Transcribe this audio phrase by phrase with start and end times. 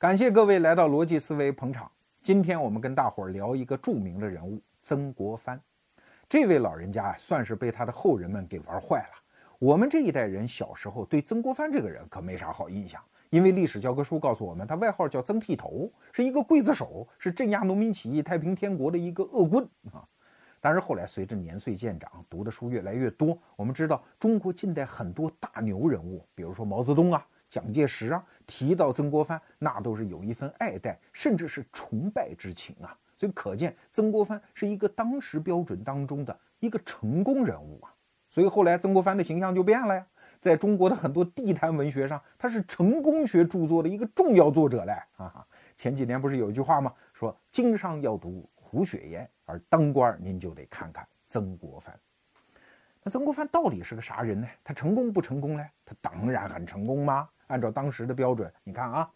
[0.00, 1.92] 感谢各位来到逻辑思维捧场。
[2.22, 5.60] 今天我们跟大伙儿聊一个著名的人物曾国藩。
[6.26, 9.22] 这位老人家啊，算是被他的后人们给玩坏了。
[9.58, 20.02] 我们这一代人小时候对曾国藩这个人可没啥好印象，因为历史教科书告诉我们，他外号叫曾剃头，是一个刽子手，是镇压农民起义、太平天国的一个恶棍啊。
[20.62, 32.96] 但是后来随着年岁渐长，读的书越来越多，我们知道中国近代很多大牛人物，比如说毛泽东啊、蒋介石啊，提到曾国藩，那都是有一份爱戴，甚至是崇拜之情啊。
[33.18, 37.92] 所以可见曾国藩是一个当时标准当中的一个成功人物啊。
[38.30, 40.06] 所以后来曾国藩的形象就变了呀，
[40.40, 45.44] 在中国的很多地摊文学上，他是成功学著作的一个重要作者嘞啊。
[45.76, 46.94] 前几年不是有一句话吗？
[47.12, 48.48] 说经商要读。
[48.72, 51.92] 胡雪岩，而当官您就得看看曾国藩。
[53.02, 54.46] 那曾国藩到底是个啥人呢？
[54.62, 55.66] 他成功不成功呢？
[55.84, 57.28] 他当然很成功嘛。
[57.50, 59.10] 按照当时的标准，你看啊，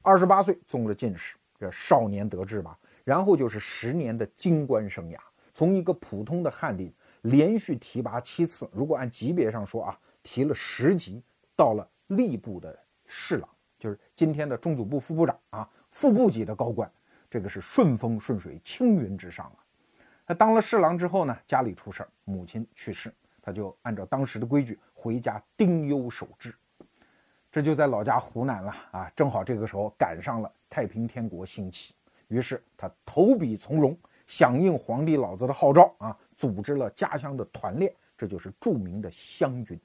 [0.00, 2.78] 二十八岁中了进士，这少年得志吧。
[3.04, 5.18] 然后就是十年的京官生涯，
[5.52, 8.70] 从一个普通的翰林，连续提拔七次。
[8.72, 11.20] 如果按级别上说啊，提了十级，
[11.56, 13.48] 到了吏部的侍郎，
[13.80, 16.90] 就是今天的中组部副部长啊，副部级的高官。
[17.28, 19.58] 这个是顺风顺水、青云直上啊！
[20.26, 26.54] 他当了侍郎之后呢，家里出事儿，母亲去世，他就按照当时的规矩回家丁忧守制。
[27.52, 29.12] 这就在老家湖南了啊！
[29.14, 31.94] 正好这个时候赶上了太平天国兴起，
[32.28, 33.94] 于是他投笔从戎，
[34.26, 39.78] 响应皇帝老子的号召啊，组织了家乡的团练，这就是著名的湘军。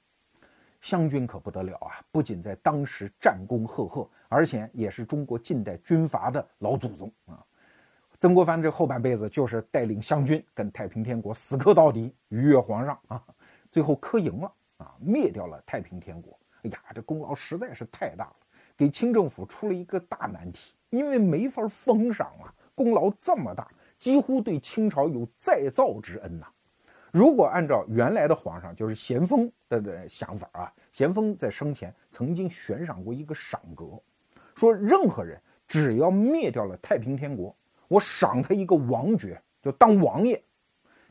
[0.80, 2.00] 湘军可不得了啊！
[2.10, 7.44] 不仅在当时战功赫赫，而且也是中国近代军阀的老祖宗啊。
[8.18, 13.22] 曾国藩这后半辈子就是带领湘军跟太平天国死磕到底，逾越皇上啊，
[13.70, 16.37] 最后磕赢了啊，灭掉了太平天国。
[16.62, 18.36] 哎呀，这功劳实在是太大了，
[18.76, 26.46] 给清政府出了一个大难题，因为没法封赏啊，功劳这么大，几乎对清朝有再造之恩呐。
[27.10, 34.00] 如果按照原来的皇上，就是咸丰的的想法啊，咸丰在生前曾经悬赏过一个赏格，
[34.54, 37.54] 说任何人只要灭掉了太平天国，
[37.88, 40.42] 我赏他一个王爵，就当王爷。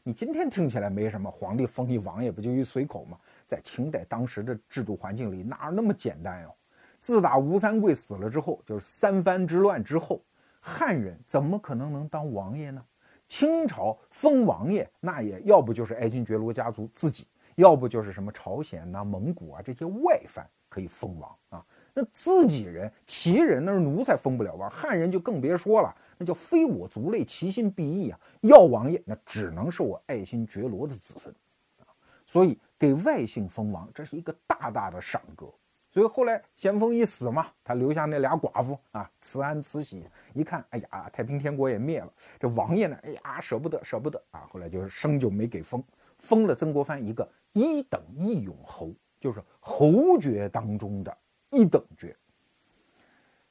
[0.03, 3.17] 你今天听起来没什么，皇帝封一王爷不就一随口吗？
[3.47, 6.53] 在清代当时的制度环境里，哪那么简单哟？
[6.99, 10.21] 自打吴三桂死了之后，就是三藩之乱之后，
[10.59, 12.83] 汉人怎么可能能当王爷呢？
[13.27, 21.65] 清朝封王爷，那也要不就是爱新觉罗家族自己，要不就是什么朝鲜呐、蒙古啊这些外藩可以封王啊。
[21.93, 28.19] 那自己人、旗人那是奴才封不了王，汉人就更别说了，那叫非我族类，其心必异啊。
[28.41, 31.33] 要王爷，那只能是我爱新觉罗的子孙
[31.79, 31.85] 啊。
[32.25, 35.47] 所以给外姓封王，这是一个大大的赏格。
[35.89, 44.47] 所以后来咸丰一死嘛，他留下那俩寡妇啊，慈安、慈禧，一看，哎呀，太平天国也灭了，这王爷呢，哎呀，舍不得，舍不得啊。
[44.51, 45.83] 后来就是生就没给封，
[46.19, 51.17] 封了曾国藩一个一等义勇侯，就是侯爵当中的
[51.49, 52.15] 一等爵。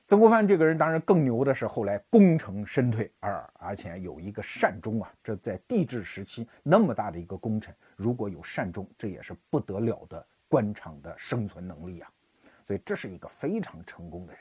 [0.06, 5.12] 曾国藩这个人当然更牛的是，后来功成身退，而而且有一个善终啊。
[5.20, 12.08] 这在帝制时期那么大的一个功臣，如果有善终，这也是不得了的官场的生存能力啊。
[12.64, 14.40] 所以这是一个非常成功的人。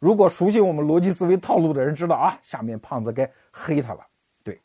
[0.00, 4.04] 如果熟悉我们逻辑思维套路的人知道啊，下面胖子该黑他了。
[4.42, 4.60] 对，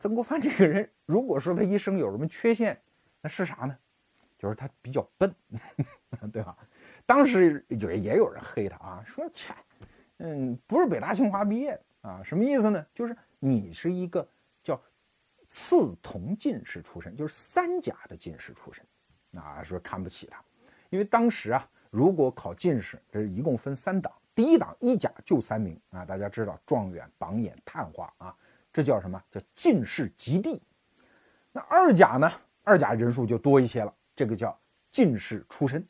[0.00, 2.80] 曾国藩这个人，如果说他一生有什么缺陷，
[3.20, 3.76] 那是啥呢？
[4.38, 5.34] 就是他比较笨，
[6.32, 6.56] 对吧？
[7.06, 9.54] 当时也也有人黑他啊，说切，
[10.18, 12.86] 嗯，不是北大清华毕业啊，什么意思呢？
[12.94, 14.26] 就是你是一个
[14.62, 14.80] 叫
[15.48, 18.84] 次同进士出身，就是三甲的进士出身，
[19.40, 20.42] 啊，说看不起他，
[20.90, 21.68] 因为当时啊。
[21.96, 28.36] 如果考进士，这是一共分三档，第一档一甲就三名啊，大家知道状元、榜眼、探花啊，
[28.72, 30.60] 这叫什么叫进士及第。
[31.52, 32.28] 那二甲呢？
[32.64, 34.60] 二甲人数就多一些了，这个叫
[34.90, 35.86] 进士出身。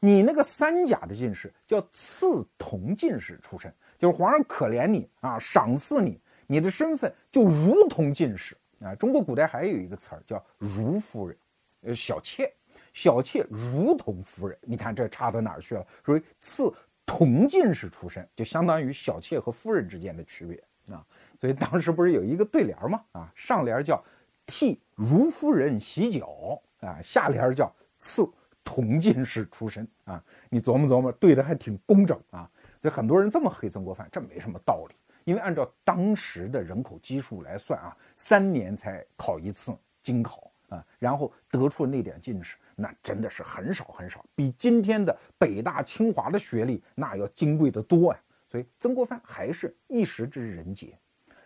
[0.00, 8.94] 你那个三甲的进士叫次同进士出身，就是皇上可怜你啊，赏赐你，你的身份就如同进士啊。
[8.96, 11.36] 中国古代还有一个词儿叫如夫人，
[11.82, 12.52] 呃，小妾。
[12.92, 15.86] 小妾如同夫人，你看这差到哪儿去了？
[16.04, 16.72] 所以次
[17.06, 20.60] 同进士出身，就相当于小妾和夫人之间的区别
[20.92, 21.06] 啊。
[21.40, 23.00] 所以当时不是有一个对联吗？
[23.12, 24.02] 啊，上联叫
[24.44, 28.28] 替如夫人洗脚啊，下联叫赐
[28.70, 30.22] 同进士出身啊。
[30.48, 32.48] 你琢磨琢磨，对的还挺工整啊。
[32.80, 34.94] 所以很多人这么黑曾国藩，这没什么道理，
[35.24, 42.56] 因为按照当时的人口基数来算啊，三年才考一次京考啊，然后得出那点进士。
[42.76, 48.20] 那真的是很少很少，比今天的北大清华的学历那要金贵的多呀。
[48.48, 50.96] 所以曾国藩还是一时之人杰。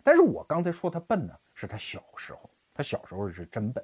[0.03, 3.83] 但是我刚才说他笨呢，是他小时候，他小时候是真笨。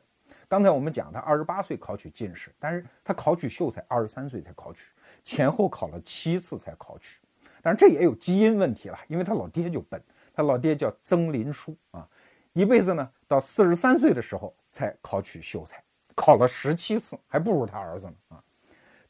[0.50, 4.92] 刚才我们讲他二十八岁考取进士，但是他考取秀才二十三岁才考取，
[5.22, 7.20] 前后考了七次才考取。
[7.62, 10.02] 但是这也有基因问题了，因为他老爹就笨，
[10.34, 12.04] 他老爹叫曾林书啊，
[12.52, 15.80] 一辈子呢到四十三岁的时候才考取秀才，
[16.16, 18.42] 考了十七次，还不如他儿子呢啊。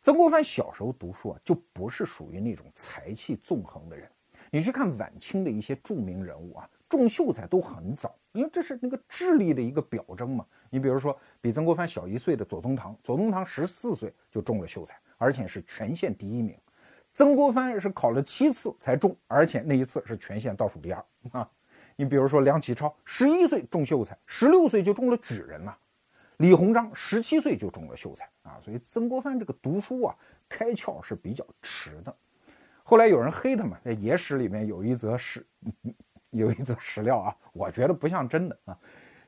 [0.03, 4.07] 曾国藩小时候读书啊，就不是属于那种才气纵横的人。
[4.51, 10.45] 你去看晚清的一些著名人物啊，中秀才都很早，因为这是那个智力的一个表征嘛。
[10.69, 16.59] 你比如说比曾国藩小一岁的左宗棠，左宗棠十四岁就中了秀才，而且是全县第一名。
[17.13, 21.49] 曾国藩是考了七次才中，而且那一次是全县倒数第二啊。
[21.95, 25.79] 你比如说梁启超，十一岁中秀才，十六岁就中了举人了。
[26.39, 30.17] 李鸿章十七岁就中了秀才啊，所以曾国藩这个读书啊
[30.49, 32.17] 开窍是比较迟的。
[32.83, 35.47] 后来有人黑他嘛，在野史里面有一则史，
[36.31, 38.77] 有一则史料啊，我觉得不像真的啊，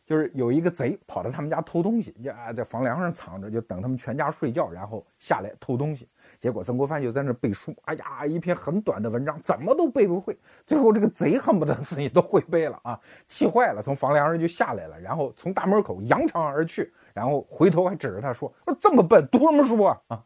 [0.04, 6.08] 就是有一个贼跑到他们家偷东西，呀，在房梁上藏着，就等他们全家睡觉，然后下来偷东西。
[6.38, 10.36] 结果曾国藩就在那背书，哎呀，一篇很短的文章，怎么都背不会。
[10.66, 16.92] 最后这个贼恨不得自己都会背了啊，气坏了，从房梁上就下来了，然后从大门口扬长而去。
[17.14, 20.24] 然后回头还指着他说：“说这么笨，读什么书啊？”啊，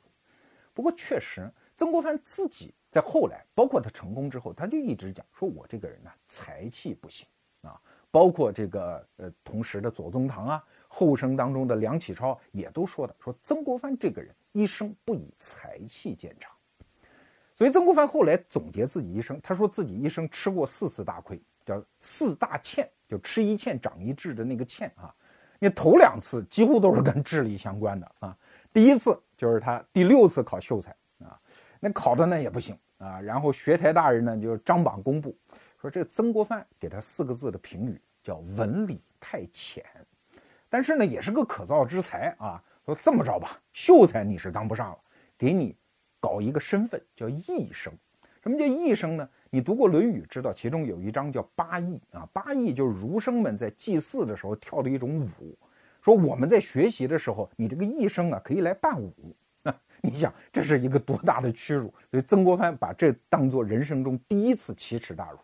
[0.72, 7.26] 不过确实，曾国藩自己在后来，包括他成功之后，他就一直讲说：“我这个人呢，才气不行
[7.62, 7.80] 啊。”
[8.10, 16.50] 包括这个呃，同时的左宗棠啊，后生当中的梁启超也都说的，说曾国藩这个人一生不以才气见长。
[17.54, 25.14] 所以曾国藩后来总结自己一生，他说自己一生吃过四次大亏，叫四大欠，就吃一堑长一智的那个堑啊。
[25.58, 28.36] 那头两次几乎都是跟智力相关的啊，
[28.72, 30.94] 第一次就是他第六次考秀才，
[31.80, 35.36] 那考的那也不行啊，然后学台大人呢就张榜公布，
[35.80, 39.84] 说这曾国藩给他四个字的评语叫文理太浅，
[40.68, 44.98] 但是呢也是个可造之才啊，说这么着吧，秀才你是当不上了，
[45.36, 45.76] 给你
[46.20, 47.92] 搞一个身份叫义生，
[48.42, 49.28] 什么叫义生呢？
[49.50, 52.28] 你读过《论语》，知道其中有一章叫八佾啊。
[52.32, 55.56] 八佾就是儒生们在祭祀的时候跳的一种舞。
[56.02, 59.34] 说我们在学习的时候，你这个义生啊可以来伴舞。
[60.06, 61.92] 你想，这是一个多大的屈辱？
[62.10, 65.38] 所以曾国藩把这当做人生中第一次奇耻大辱。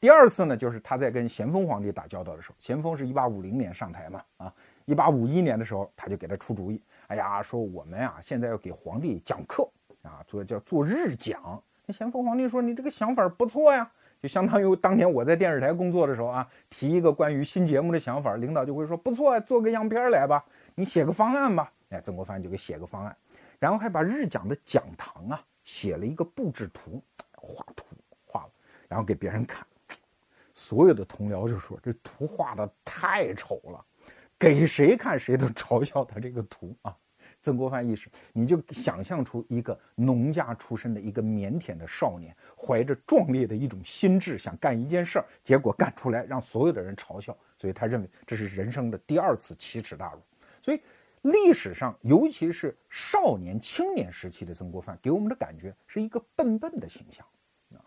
[0.00, 4.52] 第二次呢，就是他在跟咸丰皇帝打交道的时候，咸丰是一八五零年上台嘛，啊，
[4.84, 9.68] 一八五一年的时候，他就给他出主意，哎呀，说我们啊现在要给皇帝讲课
[10.02, 11.62] 啊，做叫做日讲。
[11.86, 13.90] 那咸丰皇帝说：“你这个想法不错呀，
[14.20, 20.44] 就相当于当年我在电视台工作的时候啊，提一个关于新节目的想法，领导就会说不错，做个样片来吧，
[20.74, 21.70] 你写个方案吧。
[21.90, 23.16] 哎，曾国藩就给写个方案，
[23.64, 27.02] 然后还把日讲的讲堂啊写了一个布置图，
[27.32, 27.86] 画图
[28.26, 28.50] 画了，
[28.86, 29.66] 然后给别人看，
[30.52, 33.82] 所有的同僚就说这图画的太丑了，
[34.38, 36.94] 给谁看谁都嘲笑他这个图啊。”
[37.40, 50.20] 曾国藩意识，你就想象出一个农家出身的一个腼腆的少年，怀着壮烈的一种心智，想干一件事儿，结果干出来让所有的人嘲笑，所以他认为这是人生的第二次奇耻大辱。
[50.60, 50.80] 所以
[51.24, 57.26] 历史上，尤其是少年、青年时期的曾国藩，给我们的感觉是一个笨笨的形象
[57.72, 57.80] 啊。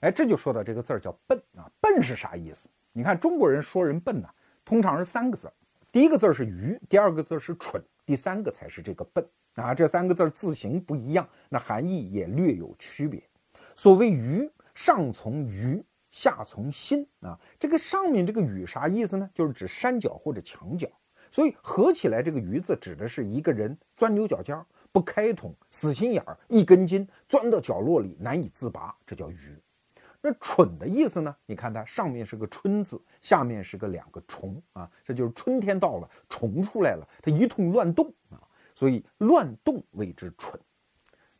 [0.00, 2.70] 哎，这就说到这个字儿叫笨啊，笨是啥意思？
[2.92, 4.28] 你看中国人说人笨呢，
[4.64, 5.52] 通常是三个字儿，
[5.90, 7.82] 第一个字儿是愚，第二个字儿是蠢。
[8.04, 9.24] 第三个才是这个笨
[9.54, 13.22] 啊，这三个字儿字形不一样，那含义也略有区别。
[13.76, 17.38] 所谓愚，上从愚，下从心啊。
[17.58, 19.30] 这个上面这个雨啥意思呢？
[19.34, 20.88] 就是指山脚或者墙角。
[21.32, 29.58] 所以合起来这个鱼字指的是一个人钻牛角尖儿，不开通，死心眼儿，一根筋，钻到角落里难以自拔，这叫愚。
[30.20, 31.34] 那蠢的意思呢？
[31.46, 38.38] 你看它上面是个春字，下面是个两个虫啊，这就是春天到了，虫出来了，它一通乱动啊，
[38.74, 40.60] 所以乱动谓之蠢。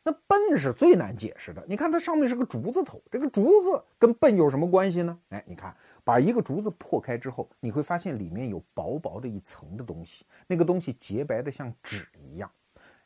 [0.05, 5.17] 那笨是最难解释的，你看它上面是个竹字头，这个竹字跟笨有什么关系呢？
[5.29, 12.51] 哎，你看把一个竹子破开之后，你会发现里面有薄薄的一层的东西，那个东西洁白的像纸一样，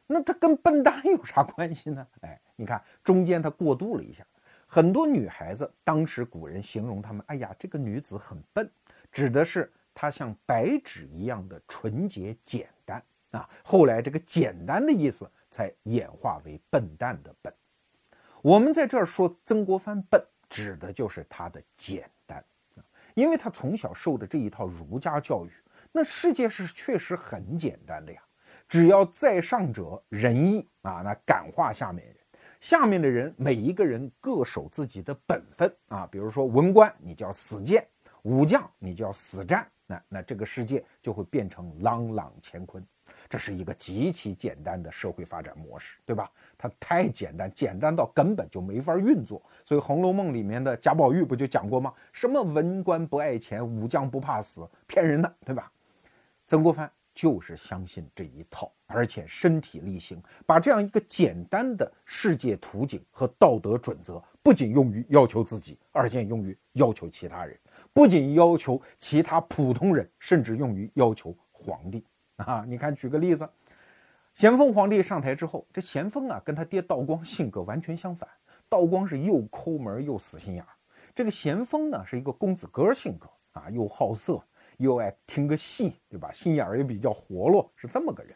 [0.08, 2.08] 那它跟笨蛋有啥关系呢？
[2.22, 4.26] 哎，你看中间它过渡了一下。
[4.66, 8.70] 很多女孩子，当时古人形容她们，哎呀，这个女子很笨，
[9.12, 12.68] 指的是她像白纸一样的纯洁简
[13.38, 13.50] 啊。
[13.64, 17.54] 后来这个简单的意思才演化为笨蛋的笨。
[18.42, 22.44] 我们在这儿说曾国藩笨，指的就是他的简单，
[23.16, 25.52] 因为他从小受的这一套儒家教育，
[25.92, 28.22] 那世界是确实很简单的呀。
[28.68, 32.16] 只要在上者仁义啊，那感化下面人。
[32.60, 37.86] 下面的人每一个人各守自己的本分啊，比如说文官你叫死谏，
[38.24, 42.86] 武将你叫死战，那那这个世界就会变成朗朗乾坤。
[43.30, 46.32] 这是一个极其简单的社会发展模式，对吧？
[46.58, 49.42] 它太简单，简单到根本就没法运作。
[49.66, 51.94] 所以《红楼梦》里面的贾宝玉不就讲过吗？
[52.14, 55.72] 什么文官不爱钱，武将不怕死，骗人的，对吧？
[56.46, 67.60] 曾国藩就是相信这一套，而且身体力行，把这样一个简单的世界图景和道德准则，不仅用于要求自己，而且用于要求其他人，
[67.92, 72.06] 不仅要求其他普通人，甚至用于要求皇帝。
[72.46, 73.50] 啊，你看，举个例子，
[74.36, 78.30] 咸丰皇帝上台之后，这咸丰啊，跟他爹道光性格完全相反。
[78.70, 80.70] 道光是又抠门又死心眼儿，
[81.16, 84.40] 这个咸丰呢是一个公子哥性格啊，又好色，
[84.78, 86.32] 又爱听个戏，对吧？
[86.32, 88.36] 心眼儿也比较活络，是这么个人。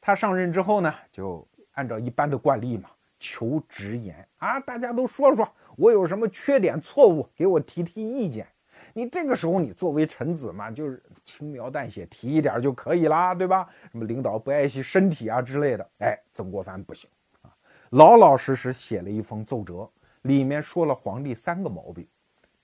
[0.00, 8.48] 他上任之后呢，就按照一般的惯例嘛，求直言啊，大家都说说我有什么缺点错误，给我提提意见。
[8.94, 13.68] 你这个时候，你作为臣子嘛，就是轻描淡写提一点就可以啦，对吧？
[13.90, 17.08] 什么领导不爱惜身体啊之类的，哎，曾国藩不行
[17.42, 17.50] 啊，
[17.90, 19.90] 老老实实写了一封奏折，
[20.22, 22.06] 里面说了皇帝三个毛病。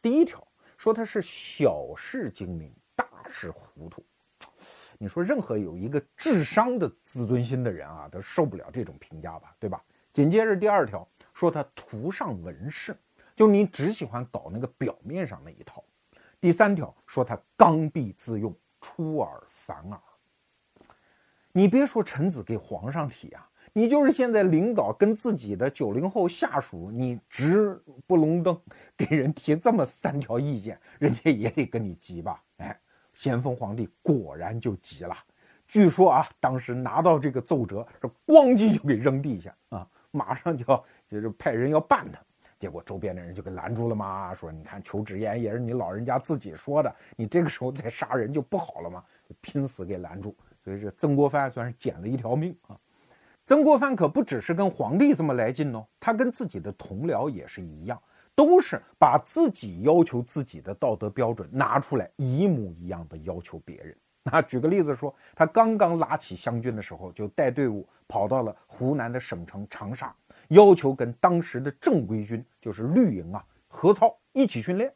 [0.03, 4.05] 第一条说他是小事精明，大事糊涂。
[4.99, 9.83] 你说任何有一个智商的自尊心的人啊，都受不了这种评价吧，对吧？
[10.13, 12.97] 紧接着第二条说他图上文饰，
[13.37, 15.85] 就你只喜欢搞那个表面上那一套。
[16.40, 20.00] 第三条说他刚愎自用，出尔反尔。
[21.52, 28.61] 你别说臣子给皇上提啊，你就是现在领导跟自己的九零后下属，你直不隆登
[28.97, 32.40] 给人提这么三条意见，人家也得跟你急吧？
[32.59, 32.80] 哎，
[33.14, 35.16] 咸丰皇帝果然就急了。
[35.66, 42.21] 据说啊，当时拿到这个奏折，是咣叽就给扔地下啊，马上就要就是派人要办他。
[42.59, 49.05] 结果周边的人就给拦住了嘛，说：“你看求直言也是你老人家自己说的，你这个时候再杀人就不好了嘛，
[49.41, 52.77] 拼死给拦住。”所以这曾国藩算是捡了一条命啊。
[53.47, 57.99] 曾国藩可不只是跟皇帝这么来劲哦，他跟自己的同僚也是一样，
[58.35, 63.97] 都是把自己要求自己的道德标准拿出来，一模一样的要求别人。
[64.31, 70.15] 那举个例子说，他刚刚拉起湘军的时候，就带队伍跑到了湖南的省城长沙。
[70.49, 74.93] 要求跟当时的正规军，就是绿营啊，合操一起训练。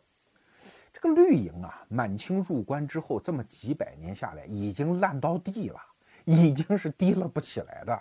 [0.92, 5.80] 这个绿营啊，满清入关之后，这么几百年下来，已经烂到地了，
[6.25, 7.99] 已经是低了不起来的。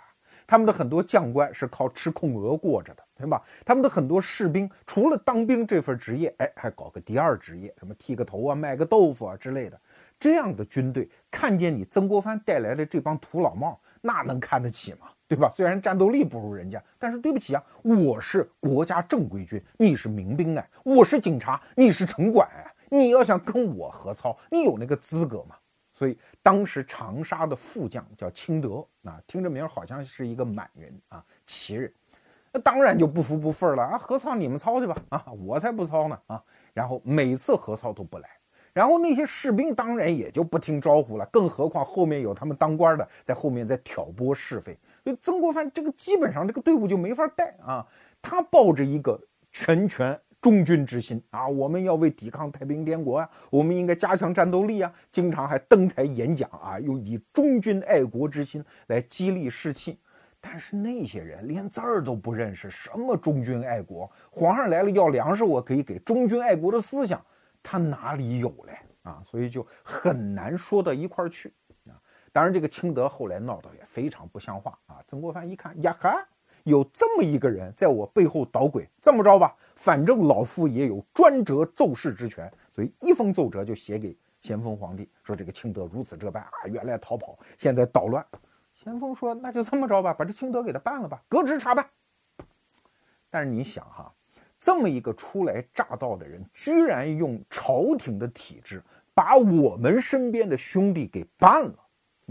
[0.48, 3.42] 他们的很多将官是靠吃空额过着的，对吧？
[3.64, 9.80] 他们的很多士兵，除了当兵这份职业，哎，还搞个第二职业，什么剃个头啊、卖个豆腐啊之类的。
[10.20, 15.08] 这样的军队，看见你曾国藩带来的这帮土老帽，那能看得起吗？
[15.32, 15.50] 对吧？
[15.56, 25.56] 虽然战斗力不如人家，但是对不起啊，我是国家正规军，你是民兵哎，我是警察，你是城管哎，你要想跟我合操，你有那个资格吗？
[25.94, 31.90] 所以当时长沙的副将叫清德啊，听着名好像是一个满人啊，旗人，
[32.52, 38.28] 那当然就不服不忿了啊，合操你们操去吧啊，我才不操呢啊，然后每次合操都不来。
[38.74, 47.86] 然后那些士兵当然也就不听招呼了，更何况后面有他们当官的在后面在挑拨是非，所以曾国藩这个基本上这个队伍就没法带啊。
[48.22, 49.20] 他抱着一个
[49.52, 60.00] 全权忠君之心啊，我们要为抵抗太平天国啊，我们应该加强战斗力啊，经常还登台演讲啊，用以忠君爱国之心来激励士气。
[60.44, 64.12] 但是那些人连字儿都不认识，什么忠君爱国？
[64.32, 67.24] 皇上来了要粮食，我可以给忠君爱国的思想。
[67.62, 69.22] 他哪里有嘞啊？
[69.24, 71.54] 所以就很难说到一块儿去。
[72.32, 75.04] 当然，这个清德后来闹得也非常不像话啊。
[75.08, 76.26] 曾国藩一看呀哈，
[76.64, 88.26] 有这么一个人在我背后捣鬼，这么着吧，反正老夫也有专折奏事之权，所以一封奏折就写给咸丰皇帝，说这个清德如此这般啊，原来逃跑，现在捣乱。
[88.74, 91.86] 咸丰说那就这么着吧，把这清德给他办了吧，革职查办。
[93.30, 94.14] 但是你想哈。
[94.64, 98.80] 这么一个初来乍到的人，居然用朝廷的体制
[99.12, 101.81] 把我们身边的兄弟给办了，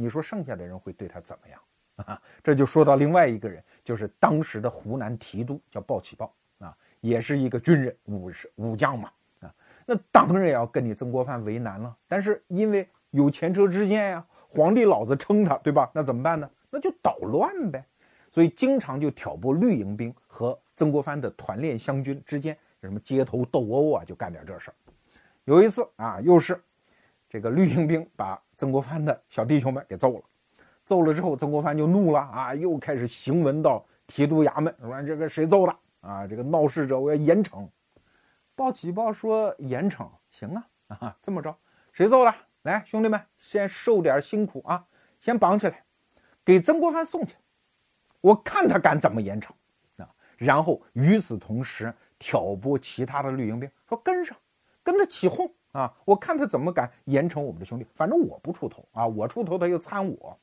[0.00, 1.60] 你说剩下的人会对他怎么样
[2.06, 2.22] 啊？
[2.42, 9.54] 这就说到另外一个人，就是当时的湖南提督叫鲍启豹啊，也是一个军人武士武将嘛啊，
[9.84, 11.94] 那当然要跟你曾国藩为难了。
[12.08, 15.90] 但是因为有前车之鉴呀，皇帝老子撑他，对吧？
[15.92, 16.50] 那怎么办呢？
[16.70, 17.84] 那就捣乱呗。
[18.30, 24.74] 所以经常就挑拨绿营兵和曾国藩的团练湘军之间什么街头斗殴啊，就干点这事儿。
[25.44, 26.58] 有一次啊，又是
[27.28, 30.22] 这个绿营兵把曾国藩的小弟兄们给揍了，
[30.84, 36.26] 揍了之后，曾国藩就怒了啊，又开始行文到提督衙门说这个谁揍的啊？
[36.26, 37.66] 这个闹事者我要严惩。
[38.54, 41.56] 报喜报说严惩，行啊啊，这么着，
[41.90, 42.34] 谁揍的？
[42.60, 44.84] 来，兄弟们，先受点辛苦啊，
[45.18, 45.82] 先绑起来，
[46.44, 47.36] 给曾国藩送去，
[48.20, 49.52] 我看他敢怎么严惩
[49.96, 50.06] 啊！
[50.36, 54.36] 然后与此同时挑拨其他的绿营兵，说跟上，
[54.82, 55.92] 跟他起哄啊！
[56.04, 60.38] 我看他怎么敢严惩我们的兄弟，反正我不出头啊，我出头他又参我。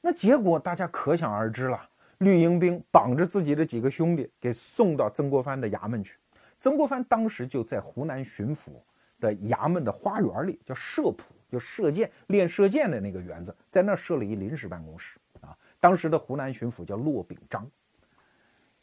[0.00, 1.80] 那结果大家可想而知了，
[2.18, 6.16] 绿营兵绑着自己的几个兄弟给送到曾国藩的衙门去。
[6.58, 8.72] 曾国藩当时就在湖南巡抚
[9.20, 15.56] 的衙门的花园里，叫射圃，就射箭练射箭的那个园子，在那设了一临时办公室啊。
[15.78, 17.68] 当时的湖南巡抚叫骆秉章，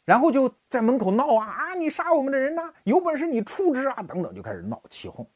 [0.04, 1.74] 然后就在门口闹啊啊！
[1.74, 4.02] 你杀我们的人呐，有本事你处置啊！
[4.02, 5.26] 等等，就开始闹起哄。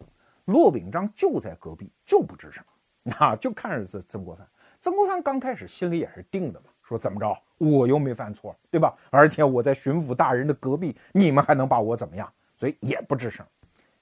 [0.47, 2.65] 骆秉章就在隔壁，就不吱声，
[3.03, 4.47] 那 就看着曾曾国藩。
[4.81, 8.95] 曾国藩刚开始心里也是定的嘛，说怎么着，我又没犯错，对吧？
[9.11, 12.31] 而且我在巡抚大人的隔壁，你们还能把我怎么样？
[12.57, 13.45] 所以也不吱声。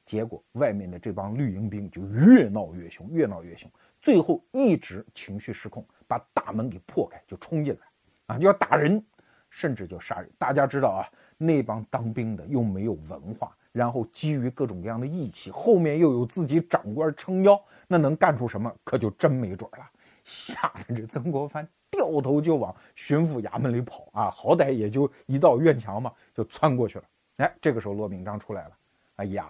[0.04, 3.70] 结果外面的这帮绿营兵就越闹越凶，越闹越凶，
[4.00, 9.00] 最后一直情绪失控，把大门给破开，就冲进来，啊，就要打人，
[9.48, 10.28] 甚至就杀人。
[10.36, 11.06] 大家知道啊，
[11.38, 19.90] 那帮当兵的又没有文化，然后基于各种各样的义气，后面又有自己长官撑腰，那能干出什么，可就真没准了。
[20.24, 27.04] 吓得这曾国藩掉头就往巡抚衙门里跑啊，好歹也就一道院墙嘛，就窜过去了。
[27.38, 28.70] 哎，这个时候骆秉章出来了，
[29.16, 29.46] 哎呀，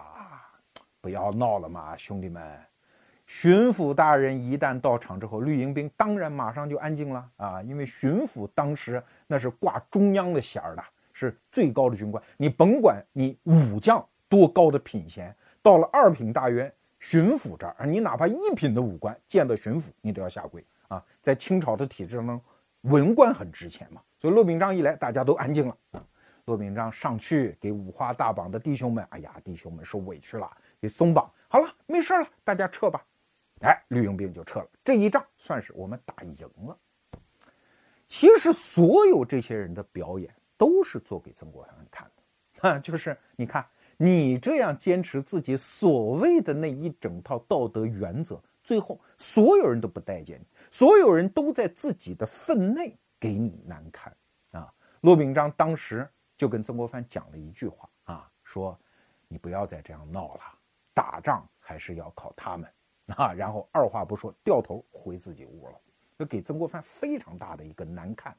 [0.99, 2.41] 不要闹了嘛，兄弟们！
[3.27, 16.73] 巡抚大人一旦到场之后，绿营兵当然马上就安静了啊，因为巡抚当时那是挂中央的衔儿的，是最高的军官，你甭管你武将多高的品衔，到了二品大员。
[16.99, 21.03] 巡抚这儿，你哪怕一品的武官见到巡抚，你都要下跪啊！
[21.21, 22.41] 在清朝的体制当中，
[22.83, 24.01] 文官很值钱嘛。
[24.17, 25.77] 所以骆秉章一来，大家都安静了。
[26.45, 30.49] 骆秉章上去给五花大绑的弟兄们，哎呀，弟兄们受委屈了，
[30.79, 33.05] 给松绑好了，没事了，大家撤吧。
[33.63, 36.33] 哎，绿营兵就撤了，这一仗算是我们打赢
[36.65, 36.77] 了。
[38.07, 43.65] 其实所有这些人的表演都是做给曾国藩看的，啊，就是你看。
[44.03, 54.13] 你这样坚持自己所谓的那一整套道德原则，最后所有人都不待见你，所有人都在自己的分内给你难堪
[54.51, 54.73] 啊！
[54.99, 58.77] 骆秉章当时就跟曾国藩讲了一句话啊，说
[59.29, 60.41] 你不要再这样闹了，
[60.93, 62.69] 打仗还是要靠他们
[63.15, 63.31] 啊！
[63.31, 65.79] 然后二话不说，掉头回自己屋了，
[66.19, 68.35] 就给曾国藩非常大的一个难看。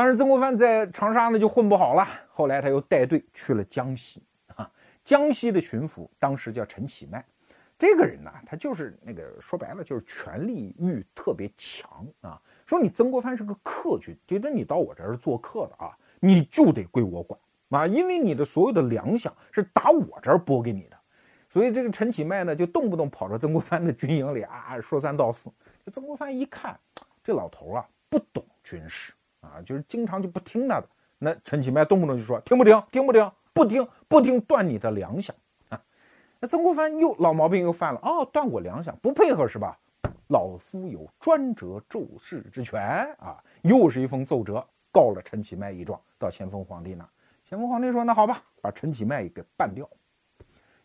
[0.00, 4.22] 当时曾国藩在长沙呢就混不好了，后来他又带队去了江西
[4.56, 4.72] 啊。
[5.04, 7.22] 江西的巡抚当时叫陈启迈，
[7.78, 11.86] 这个人呢，他就是那个说白了就是权力欲特别强
[12.22, 12.40] 啊。
[12.64, 20.96] 说你曾国藩是个客军，觉得你到我这儿做客了啊，你就得归我管啊，因为你的所有的粮饷是打我这儿拨给你的。
[21.50, 25.50] 所以这个陈启迈呢，就动不动跑到曾国藩的军营里啊说三道四。
[25.84, 26.80] 这曾国藩一看，
[27.22, 29.12] 这老头啊不懂军事。
[29.40, 30.88] 啊，就是经常就不听他的。
[31.18, 35.30] 那陈启迈动不动就说听不听，听不听，不听不听，断你的粮饷
[35.68, 35.78] 啊。
[36.38, 39.78] 那曾国藩又老毛病又犯了，哦，断我粮饷，不配合是吧？
[40.28, 42.80] 老夫有专折奏事之权
[43.18, 43.36] 啊！
[43.62, 47.06] 又是一封奏折，告了陈启迈一状，到咸丰皇帝那。
[47.44, 49.86] 咸丰皇帝说，那好吧，把陈启迈给办掉。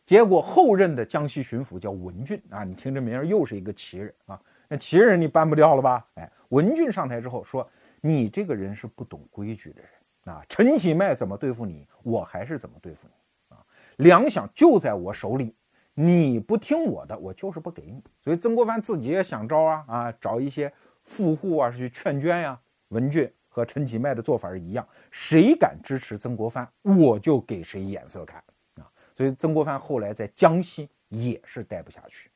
[0.04, 4.42] 结果后任的江西巡抚叫文俊啊，你听这名儿又是一个奇人啊。
[4.68, 6.06] 那奇人你办不掉了吧？
[6.16, 7.66] 哎，文俊上台之后说。
[8.06, 10.46] 你这个人是不懂规矩的人啊！
[10.48, 13.66] 陈启迈怎么对付你，我还是怎么对付你啊！
[13.96, 15.56] 粮饷就在我手里，
[15.96, 18.04] 你不听我的，我就是不给你。
[18.22, 20.72] 所以曾国藩自己也想招啊啊，找一些
[21.04, 22.62] 富户啊去劝捐呀。
[22.90, 28.38] 文俊和陈启迈的做法是一样，谁敢支持曾国藩，我就给谁眼色看
[28.76, 28.86] 啊！
[29.18, 32.30] 所以曾国藩后来在江西也是待不下去，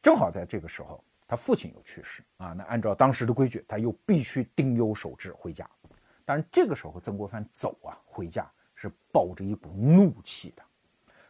[0.00, 1.02] 正好在这个时候。
[1.26, 5.68] 他父亲又去世啊，那按照当时的规矩，他又必须丁忧守制回家。
[6.24, 10.62] 但是这个时候，曾国藩走啊，回家是抱着一股怒气的。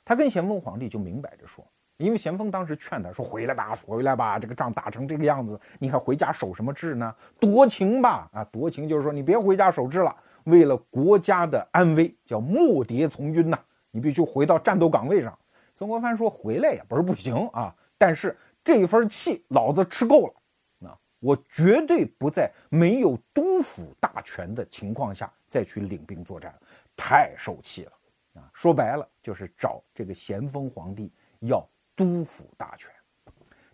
[0.05, 1.65] 他跟咸丰皇帝就明摆着说，
[1.97, 7.15] 因为咸丰当时劝他说：“回来吧，回来吧，这个仗打成这个样子，你还回家守什么制呢？
[7.39, 8.29] 夺情吧！
[8.33, 13.59] 啊，夺情就是说你别回家守制了，为了国家的安危，叫耄耋从军呐，
[13.93, 15.39] 你必须回到战斗岗位上。”
[15.75, 20.99] 曾国藩说：“回来也不是不行啊，但是。”这一份气老子吃够了，啊！
[21.21, 26.59] 我绝对不在没有督抚大权的情况下再去领兵作战，
[26.97, 27.93] 太受气了
[28.41, 28.51] 啊！
[28.55, 32.91] 说白了就是找这个咸丰皇帝要督抚大权。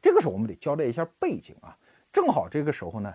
[0.02, 1.78] 这个时候我们得交代一下背景啊，
[2.12, 3.14] 正好这个时候呢，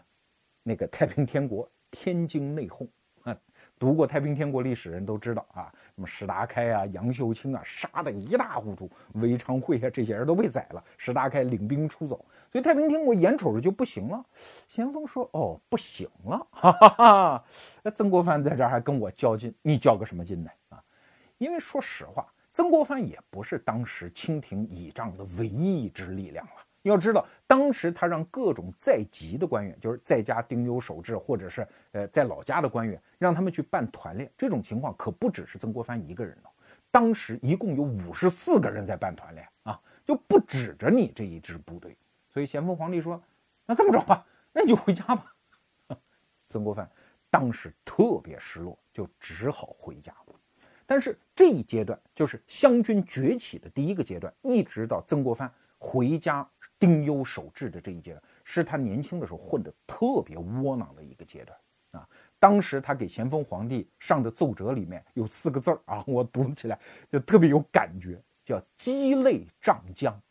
[0.63, 2.87] 那个太平天国天津内讧。
[3.77, 14.25] 读过太平天国历史人都知道啊，什么石达开啊、杨秀清啊，杀得一塌糊涂，韦昌辉啊这些人都被宰了，石达开领兵出走，所以太平天国眼瞅着就不行了。
[14.67, 17.43] 咸丰说：“哦，不行了，哈哈哈！
[17.83, 20.49] 那曾国藩在这儿还跟我较劲，你较个什么劲呢？
[20.69, 20.81] 啊？
[21.37, 26.51] 因为说实话，曾国藩也不是当时清廷倚仗的唯一一支力量了。”
[26.89, 34.31] 要知道，当时他让各种在籍的官员，就是在家丁忧守制，或者是呃在老家的官员，让他们去办团练。
[34.37, 36.49] 这种情况可不只是曾国藩一个人哦。
[36.91, 41.97] 当时一共有五十四个人在办团练啊，就不指着你这一支部队。
[42.29, 43.21] 所以咸丰皇帝说
[43.65, 45.33] ：“那这么着吧，那你就回家吧。
[46.49, 46.89] ”曾国藩
[47.29, 50.35] 当时特别失落，就只好回家了。
[50.85, 56.47] 但是这一阶段就是湘军崛起的第一个阶段，一直到曾国藩回家。
[56.79, 61.57] 丁忧守制的这一阶段，是他年轻的时候混得特别窝囊的一个阶段
[61.91, 62.07] 啊。
[62.39, 66.77] 当时他给咸丰皇帝上的奏折里面有四个字儿啊，我读起来
[67.11, 70.21] 就特别有感觉，叫“积泪涨江”，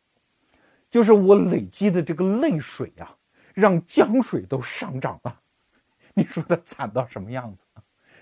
[0.91, 3.17] 就是我累积的这个泪水啊，
[3.55, 5.41] 让江水都上涨了。
[6.13, 7.65] 你说他惨到什么样子？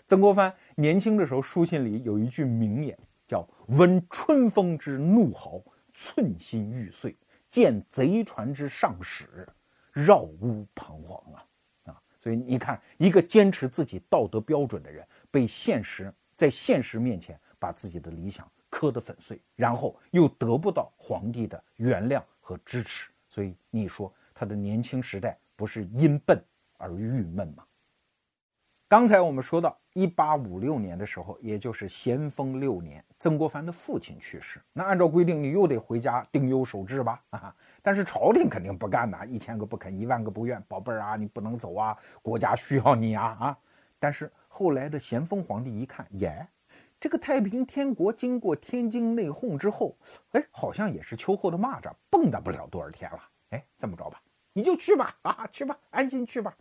[0.06, 5.60] 曾国藩年轻的时候书信里有一句名言，叫“闻春风之怒号，
[5.92, 7.14] 寸心欲碎”。
[7.52, 9.46] 见贼船之上使，
[9.92, 11.44] 绕屋彷徨啊
[11.84, 12.02] 啊！
[12.18, 26.42] 所以你看，一个坚持自己道德标准的人，被现实在现实面前把自己的理想磕得粉碎，然后又得不到皇帝的原谅和支持，所以你说他的年轻时代不是因笨
[26.78, 27.66] 而郁闷吗？
[28.92, 34.60] 刚才我们说到，一八五六年的时候，也就是咸丰六年，曾国藩的父亲去世。
[34.70, 37.18] 那按照规定，你又得回家丁忧守制吧？
[37.32, 40.62] 啊，但是朝廷肯定不干呐，一千个不肯，一万个不愿。
[40.68, 43.58] 宝贝儿啊，你不能走啊，国家需要你啊啊！
[43.98, 46.46] 但是后来的咸丰皇帝一看，耶，
[47.00, 49.96] 这个太平天国经过天津内讧之后，
[50.32, 53.20] 哎，好像也是秋后的蚂蚱，蹦跶不了多少天了。
[53.52, 54.20] 哎，这么着吧，
[54.52, 56.54] 你就去吧，啊，去吧，安心去吧。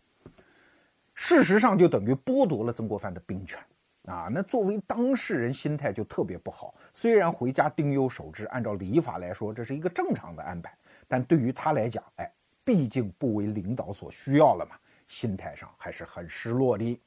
[1.14, 3.60] 事实上，就等于剥夺了曾国藩的兵权
[4.06, 4.28] 啊！
[4.32, 6.74] 那作为当事人，心态就特别不好。
[6.94, 10.76] 虽然回家丁忧守制，按照礼法来说，这是一个正常的安排，
[11.08, 12.32] 但对于他来讲，哎，
[12.64, 14.76] 毕竟不为领导所需要了嘛，
[15.08, 17.00] 心态上还是很失落的。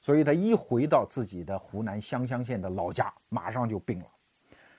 [0.00, 4.06] 所以他一回到自己的湖南湘乡县的老家，马上就病了。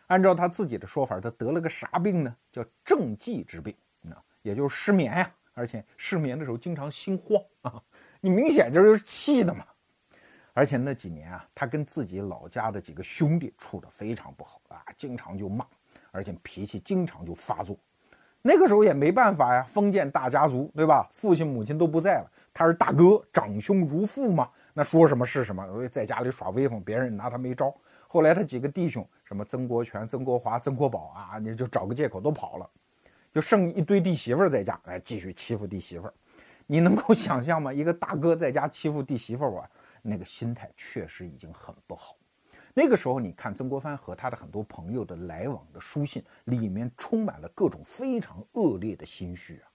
[0.07, 2.35] 按照他自己的说法，他得了个啥病呢？
[2.51, 3.73] 叫正气之病，
[4.09, 7.81] 啊，也就是失眠呀，而且失眠的时候经常心慌啊。
[8.21, 9.65] 你明显就是气的嘛，
[10.53, 15.65] 而且那几年啊，他跟自己老家的几个兄弟处的非常不好啊，经常就骂，
[16.11, 17.75] 而且脾气经常就发作。
[18.43, 21.09] 那个时候也没办法呀，封建大家族对吧？
[21.11, 27.73] 父亲母亲都不在了，他是大哥，长兄如父嘛，那说什么是什么，在家里耍威风，别人拿他没招。
[28.07, 32.69] 后来他几个弟兄，什么曾国荃、曾国华、曾国宝啊，你就找个借口都跑了，
[33.31, 36.07] 就剩一堆弟媳妇在家，来继续欺负弟媳妇。
[36.71, 37.73] 你能够想象吗？
[37.73, 39.69] 一个大哥在家欺负弟媳妇儿啊，
[40.01, 42.15] 那个心态确实已经很不好。
[42.73, 49.67] 那个时候，你看曾国藩和他的很多朋友的来往的书信，里面充满了各种非常恶劣的心绪啊。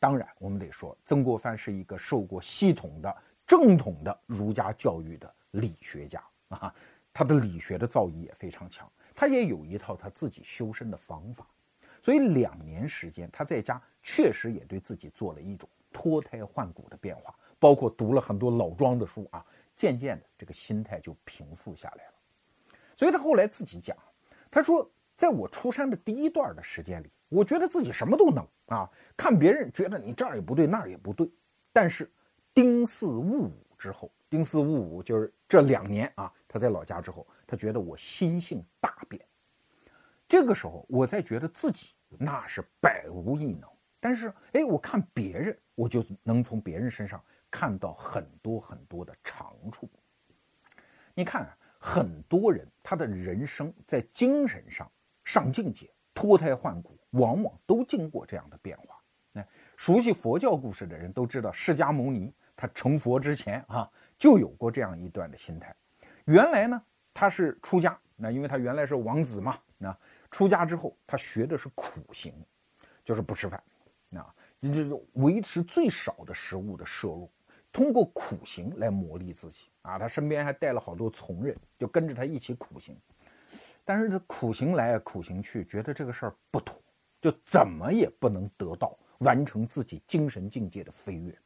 [0.00, 6.74] 当然，我们得说，曾国藩是一个受过系统的、正统的儒家教育的理学家啊，
[7.12, 11.46] 他的理学的造诣也非常强，他也有一套他自己修身的方法。
[12.02, 15.68] 所以两年时间，他在家确实也对自己做了一种。
[15.92, 22.12] 脱胎换骨的变化，包括读了很多老庄的书啊，渐渐的这个心态就平复下来了。
[22.96, 23.96] 所以他后来自己讲，
[24.50, 31.30] 他说，在我出山的第一段的时间里，我觉得自己什么都能啊，看别人觉得你这儿也不对，那儿也不对。
[31.72, 32.10] 但是
[32.52, 39.24] 丁巳戊午之后，丁巳戊午就是这两年啊，他在老家之后，他觉得我心性大变。
[40.28, 43.68] 这个时候，我才觉得自己那是百无一能。
[44.00, 49.88] 但是，哎，我看别人，我就能从别人身上看到很多很多的长处。
[51.14, 51.46] 你看，
[51.78, 54.90] 很多人他的人生在精神上
[55.24, 58.98] 上境界、脱胎换骨，往往都经过这样的变化。
[59.34, 65.76] 哎，熟悉佛教故事的人都知道，释迦牟尼他成佛之前啊，就有过这样一段的心态。
[66.24, 66.82] 原来呢，
[67.12, 69.94] 他是出家，那因为他原来是王子嘛，那
[70.30, 72.32] 出家之后，他学的是苦行，
[73.04, 73.62] 就是不吃饭。
[74.16, 77.30] 啊，就是维持最少的食物的摄入，
[77.72, 79.98] 通过苦行来磨砺自己啊。
[79.98, 82.96] 他身边还带了好多从人，就跟着他一起苦行。
[83.84, 86.80] 但是这苦行来苦行去，觉得这个事儿不妥，
[87.20, 91.36] 就怎么也不能得到完成自己精神境界的飞跃。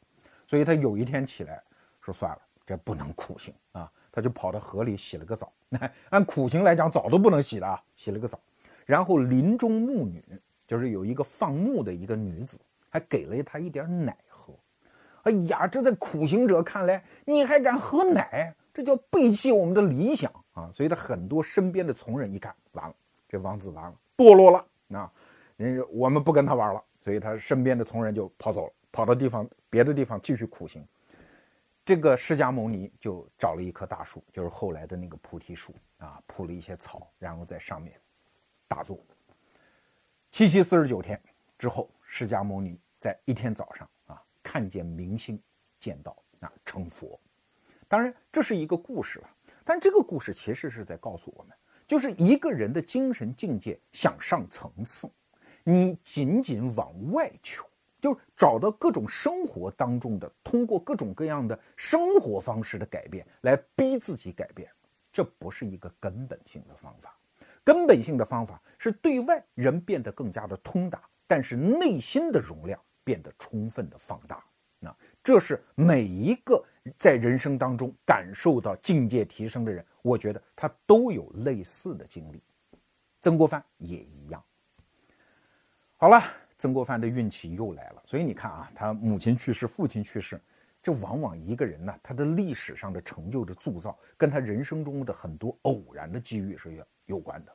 [0.47, 1.63] 所以他有一天起来
[2.01, 5.53] 说算了，这不能苦行啊，他就跑到河里洗了个澡。
[5.69, 8.39] 那 按苦行来讲，澡都不能洗的啊，洗了个澡，
[8.85, 10.23] 然后林中牧女，
[10.67, 14.55] 就是有一个放牧的一个女子，还给了他一点奶喝。
[15.23, 20.71] 哎呀，这在苦行者看来，你还敢喝奶，这叫背弃我们的理想啊！
[20.73, 22.95] 所以他很多身边的从人一看，完了，
[23.29, 25.11] 这王子完了，堕落了啊！
[25.57, 30.87] 人我们不跟他玩了，所以他身边的从人就跑走了，跑到地方别的地方继续苦行。
[31.87, 37.99] 这个释迦牟尼就找了一棵大树，就是后来的那个菩提树啊，铺了一些草，然后在上面
[38.69, 38.99] 打坐。
[40.35, 41.17] 七七四十九天
[41.57, 44.21] 之后，释迦牟尼在一天早上啊。
[44.43, 45.41] 看见明星，
[45.79, 47.17] 见到啊成佛，
[47.87, 49.31] 当然这是一个故事了，
[49.65, 55.09] 但这个故事其实是在告诉我们，就是一个人的精神境界想上层次，
[55.63, 57.65] 你仅仅往外求，
[58.01, 64.69] 就是找到各种生活当中的，通过各种各样的生活方式的改变来逼自己改变，
[65.13, 67.14] 这不是一个根本性的方法。
[67.65, 72.79] 根本性的方法是对外人变得更加的通达，但是内心的容量。
[73.07, 74.43] 变得充分的放大，
[74.79, 76.65] 那这是每一个
[76.97, 82.43] 在人生当中感受到境界提升的人，我觉得他都有类似的经历。
[83.21, 84.43] 曾国藩也一样。
[85.99, 86.19] 好了，
[86.57, 90.41] 曾国藩的运气又来了，所以你看啊，他母亲去世，父亲去世，
[90.81, 97.54] 这往往一个人呢，他的历史上的成就的铸造，跟他人生中的很多偶然的机遇是有有关的。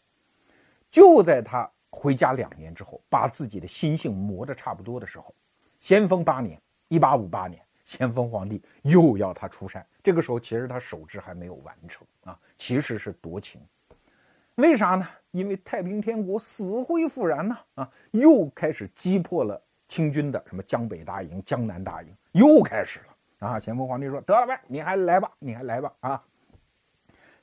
[0.91, 1.69] 就在他。
[1.91, 5.33] 回家两年之后，把自己的心性磨得差不多的时候，
[5.79, 9.85] 咸丰八年（一八五八年），咸丰皇帝又要他出山。
[10.03, 13.59] 这个时候，其实他守制还没有完成啊，其实是夺情。
[14.55, 15.05] 为啥呢？
[15.31, 23.59] 因为太平天国死灰复燃呐啊，又开始击破了清军的什么江北大营、江南大营，又开始了啊。
[23.59, 26.23] 咸丰皇帝说：“得了呗，你还来吧，你还来吧啊。”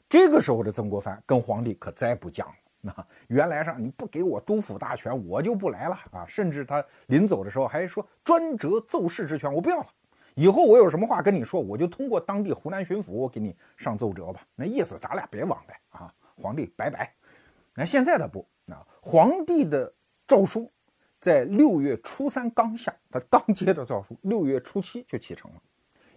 [0.09, 2.55] 这个时候的曾国藩跟皇帝可再不讲了。
[2.95, 6.25] 那原来上你不给我督抚大权，我就不来了啊！
[6.29, 9.87] 甚至他临走的时候还说专折奏事之权，我不要了。
[10.35, 14.47] 以后我有什么话跟你说，我就通过当地湖南巡抚我给你上奏折吧。
[14.55, 16.15] 那意思咱俩别往来啊！
[16.37, 17.13] 皇帝拜拜。
[17.75, 19.93] 那现在的不啊，皇帝的
[20.27, 20.71] 诏书
[21.21, 25.61] 在六月初三刚下，他刚接到诏书，六月初七就启程了，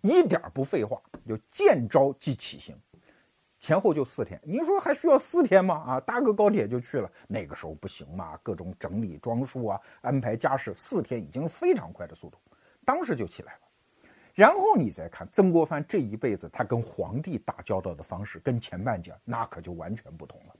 [0.01, 2.75] 一点不废话，就见招即起行。
[3.59, 5.75] 前后就四天，你说还需要四天吗？
[5.75, 12.37] 啊，搭个高铁就去了，那个时候不行嘛，各种整理装束啊，安排家事，四天已经非常快的速度，
[12.85, 13.59] 当时就起来了。
[14.33, 20.55] 然后你再看曾国藩这一辈子，他跟皇帝打交道的方式，跟前半截那可就完全不同了。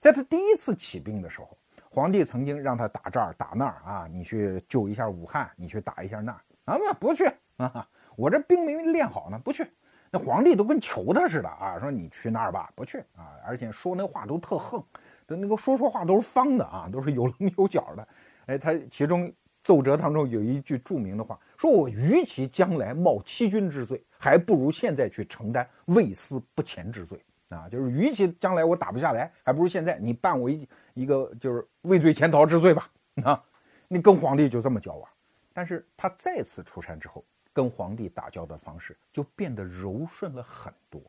[0.00, 1.58] 在他第一次起兵的时候，
[1.90, 9.70] 皇帝曾经让他打这儿打那儿啊，你去救一下武汉，你去打一下那儿啊，不不去啊，我这兵没练好呢，不去。
[10.14, 14.78] 那皇帝都跟求他似的啊，说你去那儿吧，不去啊，而且说那话都特横，
[15.26, 18.08] 的那个说说话都是方的啊，都是有棱有角的。
[18.44, 19.32] 哎，他其中
[19.64, 32.86] 奏折当中有一句著名的话，说我与其将来冒欺君之罪，还不如现在去承担畏私不前之罪啊，就是与其将来我打不下来，还不如现在你办我一一个就是畏罪潜逃之罪吧
[33.24, 33.42] 啊，
[33.88, 35.08] 你跟皇帝就这么交往。
[35.54, 37.24] 但是他再次出山之后。
[37.52, 41.02] 跟皇帝打交道的方式就变得柔顺了很多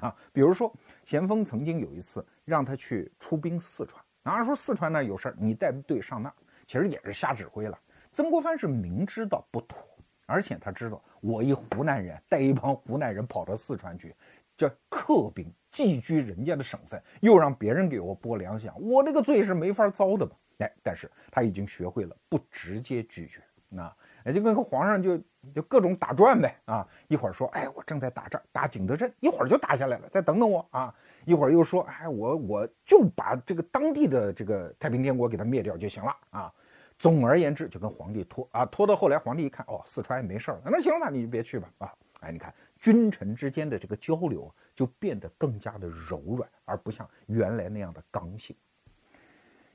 [0.00, 0.72] 啊，比如说
[1.04, 6.32] 咸丰曾经有一次让他去出兵四川，啊说四川那有事儿，你带队上那，
[6.66, 7.76] 其实也是瞎指挥了。
[8.12, 9.82] 曾国藩是明知道不妥，
[10.26, 14.14] 而且他知道我一湖南人带一帮湖南人跑到四川去，
[14.56, 20.32] 叫客兵寄居人家的省份，又让别人给我拨粮饷，我这个罪是没法遭的嘛。
[20.58, 23.92] 哎，但是他已经学会了不直接拒绝，那。
[24.32, 25.18] 就跟个皇上就
[25.54, 26.86] 就各种打转呗啊！
[27.08, 30.94] 一会儿说，哎，我正在打仗，打景德镇，一会儿就打下来了，再等等我啊！
[31.24, 36.52] 一会儿又说，哎，我我就把这个当地的这个太平天国给他灭掉就行了啊！
[36.98, 41.94] 总而言之，就跟皇帝拖啊，拖到后来，皇帝一看，哦，四川也没事儿，那行吧，你就别去吧啊！
[42.20, 48.56] 哎，你看君臣之间的这个交流就变得更加的柔软，而不像原来那样的刚性。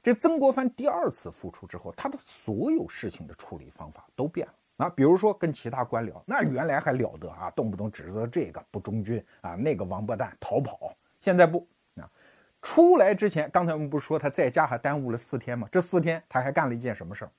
[0.04, 4.54] 这曾国藩第二次复出之后，他的所有事情的处理方法都变了
[4.86, 4.90] 啊。
[4.90, 10.94] 比如说跟其他官僚，那原来还了得啊，动不动指责这个不忠君啊，那个王八蛋逃跑。
[11.22, 12.04] 现在不啊，
[12.62, 15.70] 出来之前，刚才我们不是说他在家还耽误了四天吗？
[15.72, 17.32] 这四天他还干了一件什么事儿？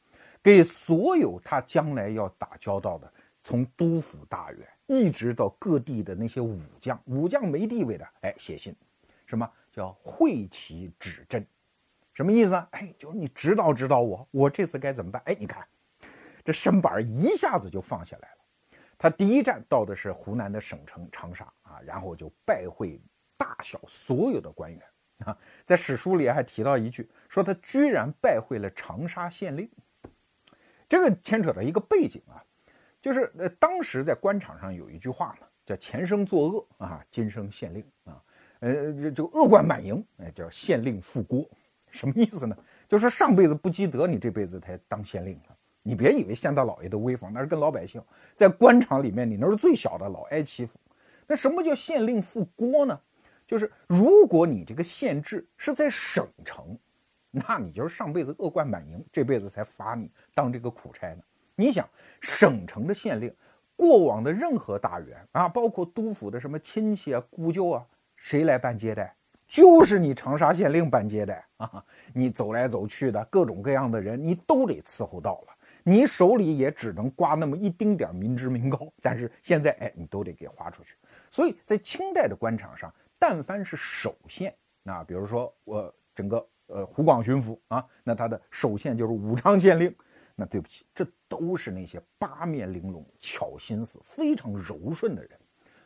[0.42, 8.74] 给所有他将来要打交道的，从督抚大员一直到各地的那些武将，武将没地位的，哎，写信，
[9.27, 11.46] 什么叫会其指针？
[12.14, 12.66] 什么意思啊？
[12.70, 15.20] 哎，就是你指导指导我，我这次该怎么办？
[15.27, 15.66] 哎，你看，
[16.44, 18.38] 这身板一下子就放下来了。
[18.96, 23.00] 他第一站到的是湖南的省城长沙啊，然后就拜会
[23.37, 24.81] 大小所有的官员
[25.27, 29.68] 啊，在史书里还提到一句，说他居然拜会了长沙县令。
[30.88, 32.38] 这个牵扯到一个背景啊，
[33.00, 38.22] 就是呃，当时在官场上有一句话嘛，叫前生作恶啊，今生县令啊，
[38.61, 41.44] 呃，就恶贯满盈，哎，叫县令副锅，
[41.94, 42.57] 什么意思呢？
[42.88, 45.38] 就是上辈子不积德，你这辈子才当县令。
[45.83, 48.02] 你别以为县大老爷的威风，那是跟老百姓
[48.35, 50.78] 在官场里面，你那是最小的，老挨欺负。
[51.26, 53.00] 那什么叫县令副锅呢？
[53.46, 56.76] 就是如果你这个县治是在省城。
[57.37, 61.22] 那你就是上辈子恶贯满盈，这辈子才罚你当这个苦差呢。
[61.57, 61.85] 你想，
[62.20, 63.35] 省城的县令，
[63.74, 69.12] 过往的任何大员啊，包括督府的什么亲戚啊、姑舅啊，谁来办接待？
[69.46, 71.85] 就是你长沙县令办接待啊！
[72.12, 75.57] 你走来走去的各种各样的人，你都得伺候到了。
[75.83, 80.94] 你手里也只能刮那么一丁点民脂民膏， 但是现在，哎，你都得给花出去。
[81.30, 86.46] 所以在清代的官场上，但凡是首县，那比如说我整个。
[86.68, 89.94] 呃，湖广巡抚啊，那他的首县就是武昌县令。
[90.35, 95.38] 那对不起，这都是那些八面玲珑、巧心思非常柔顺的人。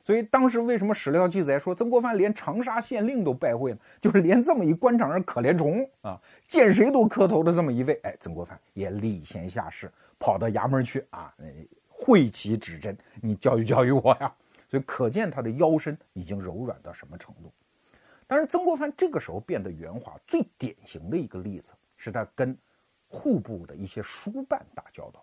[0.09, 3.79] 所以当时为什么史料记载说曾国藩连长沙县令都拜会呢？
[4.01, 11.31] 就是连这么一官场上可怜虫啊，见谁都磕头的这么一位，哎，曾国藩也礼贤下士，跑到衙门去啊，
[11.91, 14.35] 会其指针，你教育教育我呀。
[14.67, 17.53] 所以可见他的腰身已经柔软到什么程度。
[18.27, 22.57] 但是曾国藩这个时候变得圆滑，最典型的一个例子是他跟
[23.09, 25.23] 户部的一些书办打交道。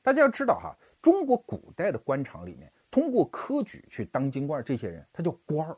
[0.00, 5.76] 大家要知道哈，中国古代的官场里面，通过科举去当京官，这些人他叫官儿，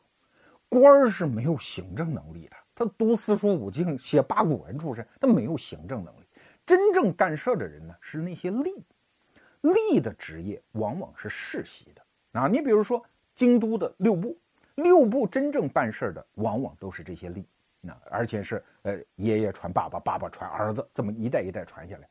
[0.69, 2.55] 官儿是没有行政能力的。
[2.73, 6.25] 他读四书五经、写八股文出身，他没有行政能力。
[6.65, 8.81] 真正干事的人呢，是那些吏。
[9.61, 12.47] 吏的职业往往是世袭的啊。
[12.47, 13.03] 你比如说
[13.35, 14.37] 京都的六部。
[14.75, 17.43] 六部真正办事的，往往都是这些吏，
[17.81, 22.07] 那而且是呃爷爷传爸爸，爸爸传儿子，这么一代一代传下来。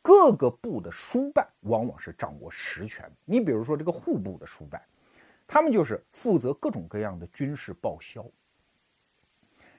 [0.00, 3.10] 各个部的书办往往是掌握实权。
[3.24, 4.80] 你比如说这个户部的书办，
[5.46, 8.24] 他们就是负责各种各样的军事报销。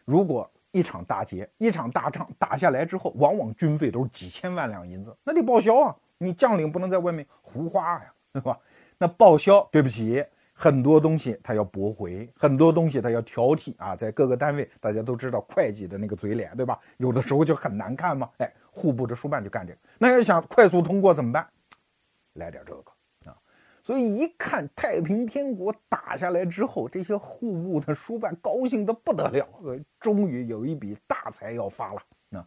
[0.06, 5.96] 如果一场大捷，一场大仗打下来之后，往往军费都是几千万两银子，那得报销啊！
[6.18, 8.60] 你将领不能在外面胡花呀，对吧？
[8.98, 10.24] 那报销，对不起。
[10.62, 16.78] 很多东西他要驳回，很多东西他要挑剔啊，在各个单位大家都知道会计的那个嘴脸，对吧？
[16.98, 18.30] 有的时候就很难看嘛。
[18.40, 19.80] 哎，户部的书办就干这个。
[19.98, 21.48] 那要想快速通过怎么办？
[22.34, 23.38] 来点这个啊。
[23.82, 29.48] 所以一看太平天国打下来之后，这些户部的书办高兴的不得了，
[29.98, 32.02] 终于有一笔大财要发了。
[32.28, 32.46] 那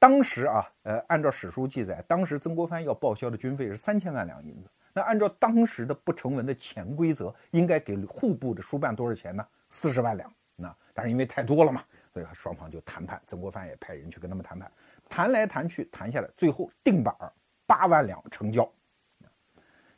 [0.00, 4.68] 当时啊，呃，按照史书记载，当时曾国藩要报销的军费是三千万两银子。
[4.96, 9.46] 那按照当时的不成文的潜规则，应该给户部的书办多少钱呢？
[9.68, 10.32] 四十万两。
[10.56, 13.20] 那但是因为太多了嘛，所以双方就谈判。
[13.26, 14.72] 曾国藩也派人去跟他们谈判，
[15.06, 17.30] 谈来谈去，谈下来，最后定板儿
[17.66, 18.66] 八万两成交。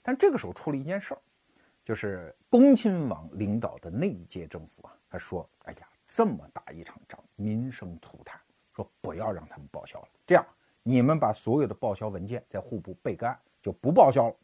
[0.02, 1.20] 但这个时候出了一件事儿，
[1.84, 8.40] 就是恭亲王领导的那一届政府啊，他说：“哎呀，这么大一场仗，民生涂炭，
[8.74, 10.08] 说不要让他们报销了。
[10.26, 10.44] 这样，
[10.82, 14.34] 你们把所有的报销文件在户部备个案，就不报销了。”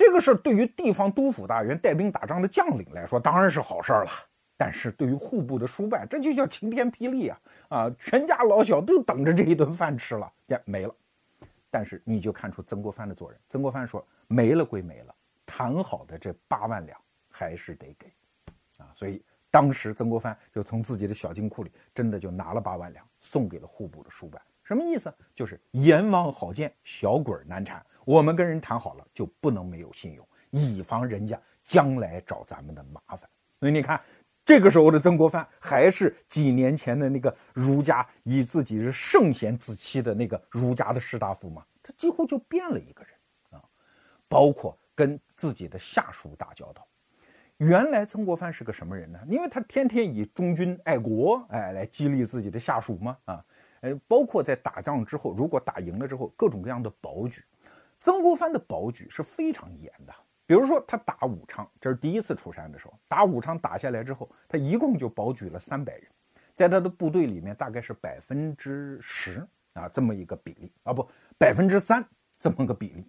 [0.00, 4.10] 这个事儿对于地方督府大员带兵打仗的将领来说当然是好事儿了，
[4.56, 7.40] 但是对于户部的书办，这就叫晴天霹雳啊！
[7.68, 10.94] 啊，全家老小都等着这一顿饭吃了，呀，没了。
[11.70, 13.38] 但是你就看出曾国藩的做人。
[13.50, 18.10] 曾国藩说：“没了归没了，谈好的这八万两还是得给。”
[18.82, 24.40] 啊，所以当时曾国藩就从自己的小金库里真的就拿了八万两，送给了户部的书办。
[24.64, 25.12] 什么意思？
[25.34, 27.84] 就是阎王好见，小鬼难缠。
[28.04, 33.20] 我们跟人谈好了，就不能没有信用，以防人家将来找咱们的麻烦。
[33.58, 34.00] 所以你看，
[34.44, 41.64] 这个时候的曾国藩还是几年前的那个儒家以自己是圣贤自欺的那个儒家的士大夫吗？
[41.82, 43.12] 他几乎就变了一个人
[43.50, 43.62] 啊！
[44.28, 46.86] 包括跟自己的下属打交道。
[47.58, 49.18] 原来曾国藩是个什么人呢？
[49.28, 53.44] 因为他天天以忠君爱国，哎，来激励自己的下属嘛，啊。
[53.82, 57.42] 呃，包括在打仗之后，如果打赢了之后，各种各样的保举，
[58.00, 60.14] 曾国藩的保举是非常严的。
[60.46, 66.04] 比如说他打武昌，这是第一次出山的时候，打武昌打下来之后，他一共就保举了三百人，
[66.56, 72.04] 在他的部队里面大概是百分之十啊这么一个比例啊不百分之三
[72.38, 73.06] 这么个比例。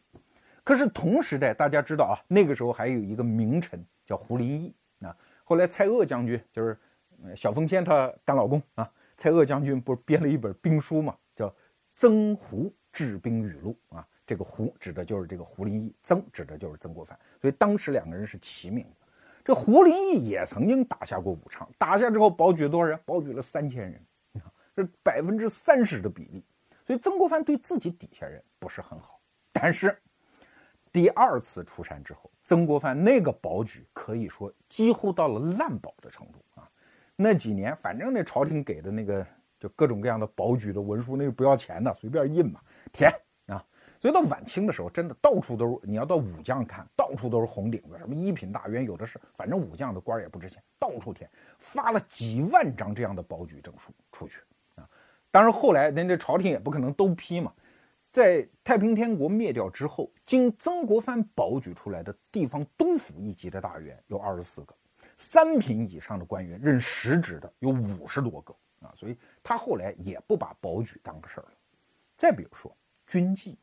[0.63, 6.77] 可是同时代大家知道啊，那个时候还有一个名臣叫胡林翼啊，后来蔡锷将军就是
[7.35, 8.91] 小凤仙她干老公啊。
[9.17, 11.47] 蔡锷将军不是编了一本兵书嘛，叫
[11.95, 19.07] 《曾胡治兵语录》啊，这个胡指的就是这个胡林翼，曾指的就是曾国藩，所以当时两个人是齐名的。
[19.43, 22.99] 这胡林翼也曾经打下过武昌，打下之后保举多少人？
[23.05, 24.05] 保举了三千人，
[24.75, 26.45] 这百分之三十的比例。
[26.85, 29.19] 所以曾国藩对自己底下人不是很好。
[29.51, 29.97] 但是
[30.91, 36.69] 第二次出山之后，曾国藩那个保举可以说几乎到了滥保的程度啊。
[37.15, 39.25] 那几年，反正那朝廷给的那个
[39.59, 42.61] 就各种各样的保举的文书，那个不要钱的，随便印嘛，
[42.93, 43.11] 填。
[44.01, 45.79] 所以到晚清的时候，真的到处都是。
[45.83, 49.21] 你要到武将看，到处都是红顶子，什么一品大员有的是。
[49.35, 51.29] 反正武将的官也不值钱，到处填，
[51.59, 54.41] 发了几万张这样的保举证书出去
[54.73, 54.89] 啊。
[55.29, 57.53] 当然后来人家朝廷也不可能都批嘛。
[58.09, 64.73] 在太平天国灭掉之后，经曾国藩保举出来的地方督府一级的大员有二十四个，
[65.15, 68.91] 三品以上的官员任实职的有五十多个啊。
[68.97, 71.51] 所以他后来也不把保举当个事儿了。
[72.17, 72.75] 再比如说
[73.05, 73.59] 军纪。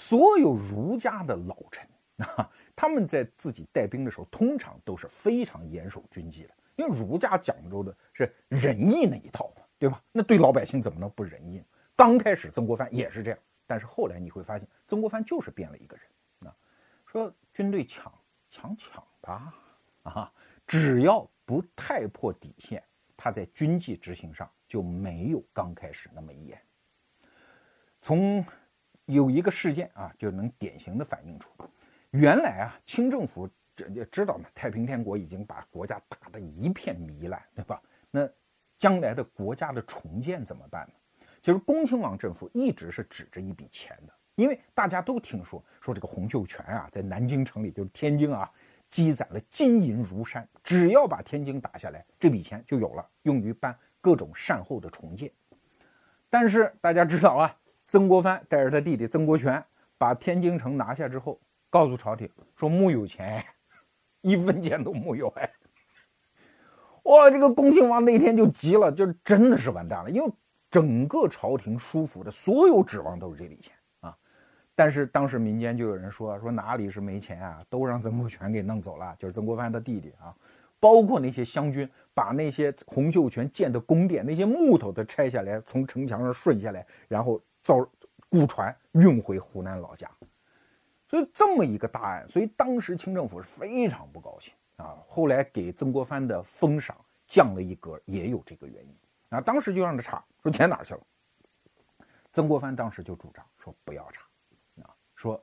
[0.00, 1.86] 所有儒家的老臣
[2.24, 10.02] 啊，他们在自己带兵的时候，通常都是非常严守军纪的，因为儒家讲究的是仁义那一套嘛，对吧？
[10.10, 11.62] 那对老百姓怎么能不仁义？
[11.94, 16.56] 刚开始曾国藩也是这样，但是后来你会发现，曾国藩就是变了一个人啊。
[17.04, 18.10] 说军队抢
[18.48, 19.54] 抢抢吧，
[20.04, 20.32] 啊，
[20.66, 22.82] 只要不太破底线，
[23.18, 26.58] 他在军纪执行上就没有刚开始那么严。
[28.00, 28.42] 从
[29.10, 31.50] 有一个事件啊，就能典型的反映出，
[32.10, 37.82] 原来啊，清政府这也知道嘛，太平天国已经把国家打得一片糜烂，对吧？
[38.10, 38.28] 那
[38.78, 40.94] 将来的国家的重建怎么办呢？
[41.42, 48.50] 其实恭亲王政府一直是指着一笔钱的，因为大家都听说说这个洪秀全啊，在南京城里就是天津啊，
[48.88, 55.30] 积攒了金银如山，只要把天津打下来，这笔钱就有了，用于办各种善后的重建。
[56.28, 57.56] 但是大家知道啊。
[57.90, 59.60] 曾国藩带着他弟弟曾国荃
[59.98, 63.44] 把天津城拿下之后，告诉朝廷说木有钱，
[64.20, 65.50] 一分钱都木有哎！
[67.02, 70.32] 哇，这个恭亲王那天就急了，就真的是完蛋了，因为
[70.70, 74.16] 整个朝廷书府的所有指望都是这笔钱啊。
[74.76, 80.32] 但是当时民间就有人说说哪里是没钱啊，都让曾国荃给弄走了，就是曾国藩的弟弟啊，
[80.78, 87.42] 包括那些湘军把那些洪秀全建的宫殿那些木头都拆下来，从城墙上顺下来，然后。
[87.70, 87.88] 造
[88.28, 90.10] 雇船运回湖南老家，
[91.06, 94.98] 所以这么一个大案，所以当时清政府是非常不高兴啊。
[95.06, 96.96] 后来给曾国藩的封赏
[97.28, 98.98] 降了一格，也有这个原因
[99.28, 99.40] 啊。
[99.40, 101.00] 当时就让他查，说钱哪去了？
[102.32, 104.26] 曾国藩当时就主张说不要查
[104.82, 105.40] 啊，说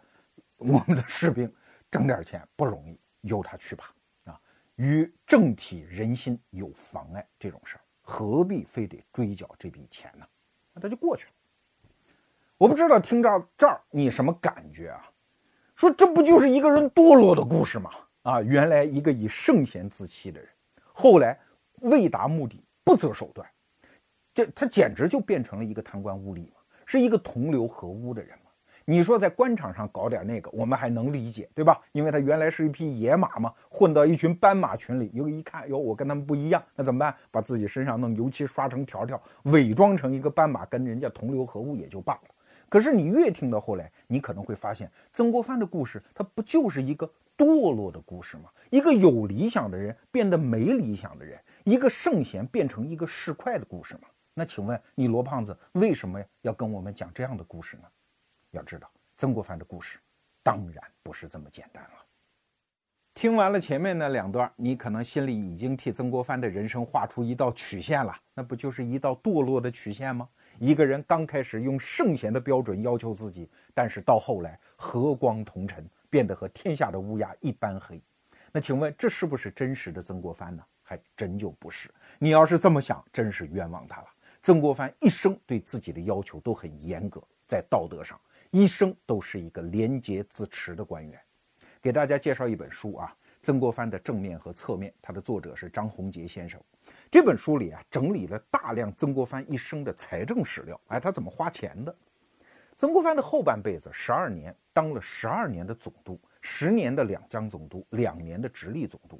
[0.57, 1.49] 我们的士兵
[1.89, 4.41] 挣点钱不容易，由他去吧啊，
[4.75, 10.28] 与政体人心有妨碍这种事儿，何必非得追缴这笔钱呢？
[10.73, 11.32] 那他就过去了。
[12.58, 15.08] 我不知道听到这儿你什么感觉啊？
[15.76, 17.91] 说这不就是一个人堕落的故事吗？
[18.24, 20.49] 啊，原来一个以圣贤自欺的人，
[20.91, 21.39] 后来
[21.82, 23.47] 为达目的不择手段，
[24.34, 26.55] 这他简直就变成了一个贪官污吏嘛，
[26.88, 28.45] 是一个同流合污的人嘛。
[28.86, 31.80] 你说在官场上搞点那个，我们还能理解，对吧？
[31.91, 37.14] 因为他原来是一匹野马嘛，混到一群斑马群里，又一看，哟，我跟他们不一样，那怎么办？
[37.30, 42.22] 把自己身上弄油漆刷成条条，伪装成一个斑马，跟人家同流合污也就罢了。
[42.70, 48.49] 可是你越听到后来，你可能会发现，曾国藩的故事，它不就是一个堕落的故事吗？
[48.70, 54.01] 一个有理想的人变得没理想的人，一个圣贤变成一个市侩的故事吗？
[54.34, 57.84] 那请问你罗胖子为什么要跟我们讲这样的故事呢？
[58.51, 59.99] 要知道，曾国藩的故事
[60.43, 61.89] 当然不是这么简单了。
[63.13, 70.30] 听完了前面那两段，你可能心里已经替曾国藩的人生画出一道曲线了，那不就是一道堕落的曲线吗？
[70.60, 78.01] 一个人刚开始用圣贤的标准要求自己，但是到后来和光同尘，变得和天下的乌鸦一般黑。
[78.51, 80.64] 那请问这是不是真实的曾国藩呢？
[80.82, 81.89] 还真就不是。
[82.18, 84.08] 你要是这么想，真是冤枉他了。
[84.41, 88.20] 曾国藩一生对自己的要求都很严格，在道德上，
[88.51, 91.20] 一生都是一个廉洁自持的官员。
[91.82, 96.60] 给大家介绍一本书啊，《曾国藩的正面和侧面》，它的作者是张宏杰先生。
[97.10, 100.80] 这本书里啊，整理了大量曾国藩一生的财政史料。
[100.88, 101.95] 哎，他怎么花钱的？
[102.78, 109.20] 曾国藩的后半辈子，十二年当了十二年的总督，十年的两江总督，两年的直隶总督。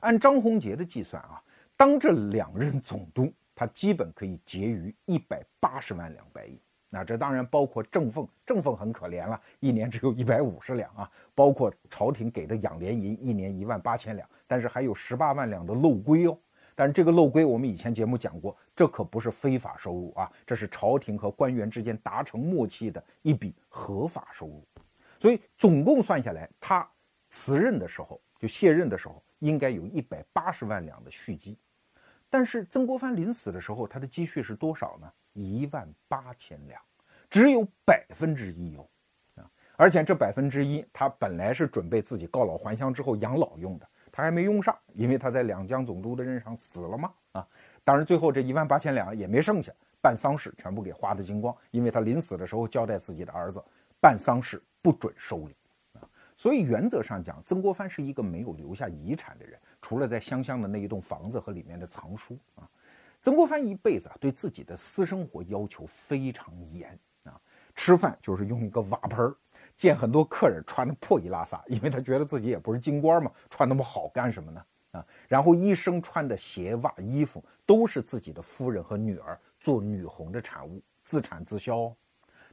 [0.00, 1.42] 按张宏杰的计算啊，
[1.76, 6.58] 当这两任总督，他基本可以结余一百八十万两白银。
[6.90, 11.10] 那这当然包括正俸，正俸很可怜了，一年只有一百五十两啊。
[11.34, 16.38] 包括朝廷给的养廉银，一年一万八千两，但是还有十八万两的漏规哦。
[16.74, 24.66] 但是这个漏规，我们以前节目讲过，这可不是非法收入啊，这是朝廷和官员之间达成默契的一笔合法收入。
[25.18, 26.88] 所以总共算下来，他
[27.30, 31.56] 辞任的时候就卸任的时候，应该有一百八十万两的蓄积。
[32.28, 35.12] 但是曾国藩临死的时候，他的积蓄是多少呢？
[35.34, 36.80] 一万八千两，
[37.30, 38.82] 只有百分之一有，
[39.36, 39.48] 啊！
[39.76, 47.48] 而且这百分之一，他本来是准备自己告老还乡之后养老用的，他还没用上，因为他在两江总督的任上死了嘛，啊！
[47.82, 53.64] 当然最后这一万八千两也没剩下，办丧事全部给花的精光，因为他临死的时候交代自己的儿子，
[54.00, 55.56] 办丧事不准收礼，
[55.94, 56.04] 啊！
[56.36, 59.58] 所以原则上讲，曾国藩是一个没有留下遗产的人。
[59.80, 62.68] 除了在湘乡的那一栋房子和里面的藏书啊，
[63.22, 67.40] 曾国藩一辈子啊对自己的私生活要求非常严啊，
[67.74, 69.34] 吃饭就是用一个瓦盆儿，
[69.82, 75.04] 见很多客人穿的破衣拉撒， 因为他觉得自己也不是京官嘛，穿那么好干什么呢啊？
[75.26, 81.92] 然后一生穿的鞋袜衣服都是自己的夫人和女儿做女红的产物，自产自销。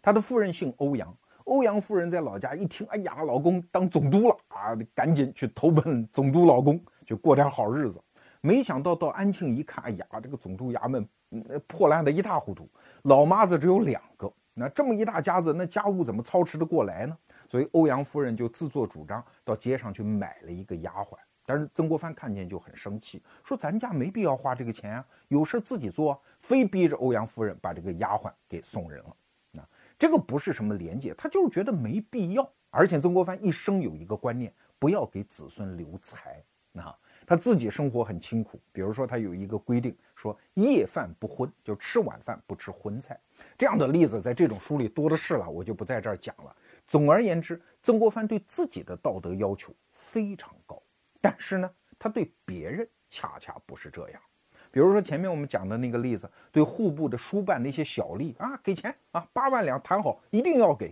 [0.01, 6.83] 他的夫人姓欧阳，欧阳夫人在老家一听，哎呀，老公当总督了啊，赶紧去投奔总督老公。
[7.05, 7.99] 就过点好日子，
[8.39, 11.07] 没想到到安庆一看，哎呀，这个总督衙门
[11.67, 12.67] 破烂的一塌糊涂，
[13.03, 17.17] 老妈子只有两个，那这么一大家子，那家务怎么操持得过来呢？
[17.47, 21.17] 所以欧阳夫人就自作主张到街上去买了一个丫鬟。
[21.45, 29.61] 但是曾国藩看见就很生气，说咱家没必要花这个钱啊，有事自己做，非逼着欧阳夫人把这个丫鬟给送人了。
[29.61, 32.47] 啊，这个不是什么廉洁，他就是觉得没必要。
[32.69, 36.43] 而且曾国藩一生有一个观念，不要给子孙留财。
[36.75, 36.95] 啊，
[37.29, 43.15] 他自己生活很清苦，比如说他有一个规定，说夜饭不荤，就吃晚饭不吃荤菜。
[43.55, 46.55] 这样的例子在这种书里多的是了，我就不在这儿讲了。
[46.87, 50.81] 总而言之，曾国藩对自己的道德要求非常高，
[51.21, 54.19] 但是呢，他对别人恰恰不是这样。
[54.71, 60.91] 比如说前面我们讲的那个例子，对户部的书办那些小吏啊，给钱啊，八万两谈好，一定要给。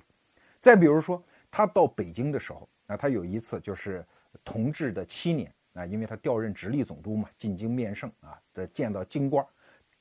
[0.62, 1.20] 再比如说
[1.50, 4.06] 他到北京的时候，那他有一次就是
[4.44, 5.52] 同治的七年。
[5.78, 9.46] 啊，因为他调任直隶总督嘛，进京面圣啊，这见到京官，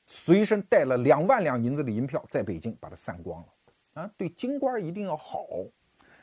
[0.07, 3.47] 随身带了两万两银子的银票，在北京把它散光了。
[3.93, 5.45] 啊，对京官一定要好。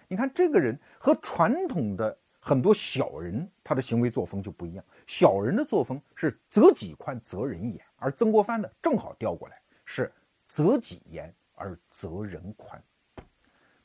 [0.09, 4.85] 你看这个人和传统的很多小人，他的行为作风就不一样。
[5.07, 10.13] 小人的作风是择己宽，择人严，而曾国藩呢，正好调过来，是
[10.49, 12.83] 择己严而择人宽。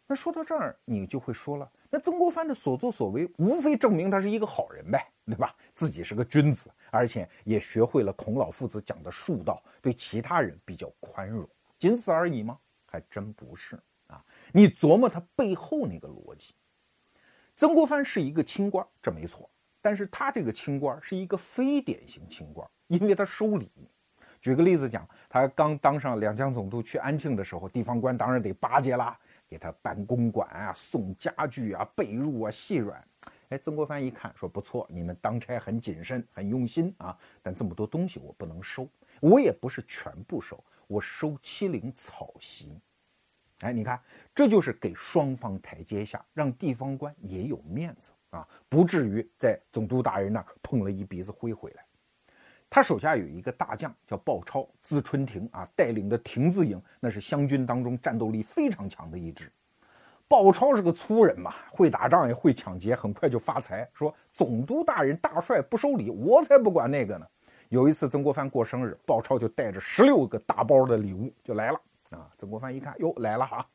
[0.06, 5.56] 那说到这儿，你就会说了，那曾国藩的所作所为，无非证明他是一个好人呗，对吧？
[5.74, 11.48] 自己是个君子，而且也学会了孔老夫子讲的术道，对其他人比较宽容，
[11.80, 12.60] 仅此而已吗？
[12.86, 14.24] 还真不是啊！
[14.52, 16.54] 你琢磨他背后那个逻辑，
[17.56, 19.50] 曾国藩是一个清官，这没错，
[19.82, 23.70] 但是他这个清官是一个非典型清官，因为他收礼。
[24.42, 29.20] 举个例子讲，他刚当上两江总督去安庆的时候，地方官当然得巴结啦。
[29.50, 33.04] 给他办公馆啊，送家具啊，被褥啊，细软。
[33.50, 37.18] 哎，曾国藩一看，说不错，你们当差很谨慎，很用心啊。
[37.42, 38.88] 但这么多东西我不能收，
[39.20, 42.80] 我也不是全部收，我收七零草席。
[43.62, 44.00] 哎，你看，
[44.36, 51.84] 这就是给双方台阶下，让地方官也有面子啊，不至于在总督大人那儿碰了一鼻子灰回来。
[52.70, 59.52] 他手下有一个大将叫鲍超，字春亭啊，带领的亭子营那是湘军当中战斗力非常强的一支。
[60.28, 63.90] 鲍超是个粗人嘛，会打仗也会抢劫，很快就发财。
[63.94, 67.26] 说总督大人大帅不收礼，我才不管那个呢。
[67.70, 72.30] 有一次曾国藩过生日，鲍超就带着十六个大包的礼物就来了啊。
[72.38, 73.68] 曾国藩一看，哟来了哈，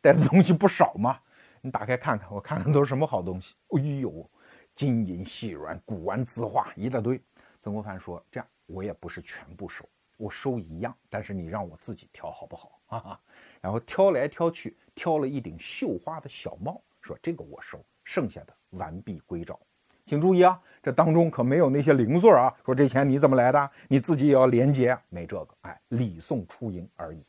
[0.00, 1.18] 带的东西不少嘛。
[1.60, 3.54] 你打开看看，我看看都是什么好东西。
[3.76, 4.26] 哎呦，
[4.74, 7.20] 金银细软、古玩字画一大堆。
[7.68, 13.20] 曾国藩说：“这样，我也不是全部收，我收一样，但是你让我自己挑好不好？”哈哈，
[13.60, 19.60] 然后挑来挑去，挑了一顶绣花的小帽，说：“这个我收，剩下的完璧归赵。”
[20.06, 22.50] 请注意啊，这当中可没有那些零碎啊。
[22.64, 23.70] 说这钱你怎么来的？
[23.86, 27.22] 你自己也要廉洁，没这个，哎，礼送出营而已。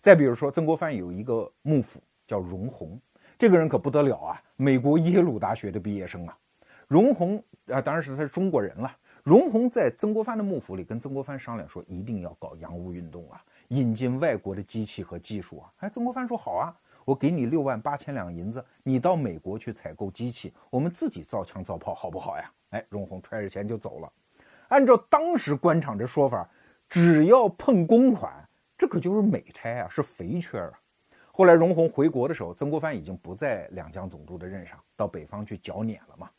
[0.00, 2.98] 再比如说，曾国藩有一个幕府叫荣闳，
[3.38, 6.36] 这个人可不得了啊，美国耶鲁大学的毕业生啊。
[6.88, 8.96] 荣闳啊，当然是他是中国人了。
[9.22, 15.72] 荣闳在曾国藩的幕府里跟曾国藩商量说，一定要搞洋务运动啊，引进外国的机器和技术啊。
[15.78, 22.50] 哎，曾国藩说好啊，我给你六万八千两银子，你到美国去采购机器，我们自己造枪造炮，好不好呀？
[22.70, 24.10] 哎，荣闳揣着钱就走了。
[24.68, 26.48] 按照当时官场这说法，
[26.88, 28.32] 只要碰公款，
[28.78, 30.72] 这可就是美差啊，是肥缺啊。
[31.30, 36.30] 后来荣闳回国的时候，曾国藩已经不在两江总督的任上，到北方去剿捻了嘛。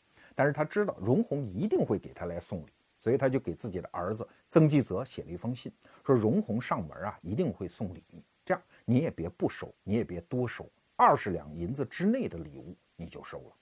[0.42, 5.70] 但是他知道荣闳一定会给他来送礼所以他就给自己的儿子曾纪泽写了一封信，
[6.04, 8.02] 说容闳上门啊，一定会送礼，
[8.44, 13.52] 这样你也别不收，你也别多收，二十两银子之内的礼物你就收了。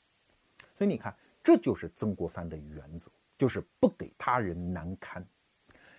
[0.75, 1.15] 所以你看，
[1.45, 5.23] 这就是曾国藩的原则，就是不给他人难堪。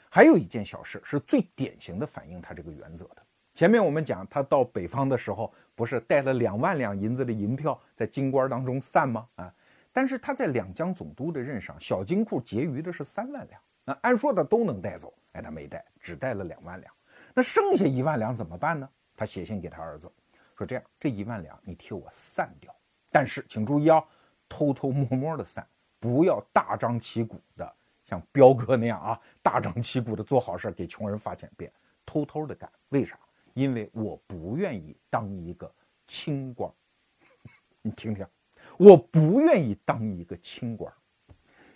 [0.09, 3.21] 还有一件小事是最典型的反映他这个原则的。
[3.53, 9.27] 前面我们讲他到北方的时候，不是带了两万两银子的银票在京官当中散吗？
[9.35, 9.53] 啊！
[9.93, 16.93] 但是他在两江总督的任上，小金库结余的是三万两，那按说他都能带走，哎，他没带，只带了两万两。
[17.33, 18.89] 那剩下一万两怎么办呢？
[19.15, 20.11] 他写信给他儿子，
[20.57, 22.73] 说这样，这一万两你替我散掉，
[23.11, 24.03] 但是请注意啊，
[24.47, 25.67] 偷偷摸摸的散，
[25.99, 31.71] 不要大张旗鼓的像彪哥那样啊，大张旗鼓的做好事给穷人发钱别，
[32.05, 32.71] 偷偷的干。
[32.89, 33.19] 为啥？
[33.53, 35.69] 因为我不愿意当一个
[36.07, 36.71] 清官。
[37.83, 38.25] 你听听。
[38.81, 40.91] 我不愿意当一个清官，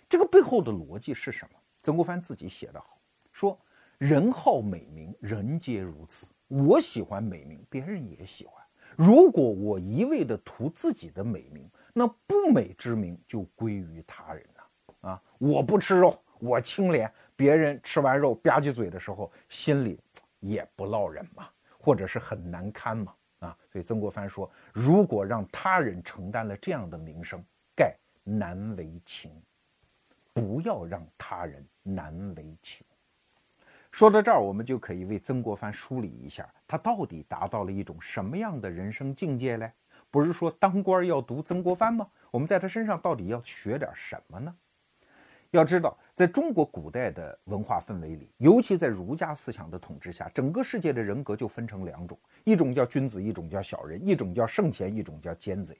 [0.08, 1.58] 这个背后的逻辑是什么？
[1.80, 2.98] 曾国藩自己写得好，
[3.30, 3.56] 说
[3.98, 6.26] 人好美名，人皆如此。
[6.48, 8.60] 我喜欢美名，别人也喜欢。
[8.96, 15.10] 如果我一味的图自己的美名，那不美之名就归于他人了。
[15.10, 20.00] 啊，我不吃肉，我清廉，别人吃完肉吧唧嘴的时候，心里
[20.40, 21.48] 也不落忍嘛，
[21.78, 23.14] 或者是很难堪嘛。
[23.40, 27.42] 啊，所以曾国藩说：“如果让他人承担了这样的名声，
[27.76, 29.30] 盖难为情。
[30.32, 32.84] 不要让他人难为情。”
[33.92, 39.72] 说到这儿，我们就可以为曾国藩梳理一下，他到底达到了一种什么样的人生境界嘞？
[40.10, 42.06] 不是说当官要读曾国藩吗？
[42.30, 44.54] 我们在他身上到底要学点什么呢？
[45.50, 55.76] 要知道，在中国古代的文化氛围里，尤其在儒家思想的统治下，整个世界的人格就分成两种：一种叫君子，一种叫小人；一种叫圣贤，一种叫奸贼。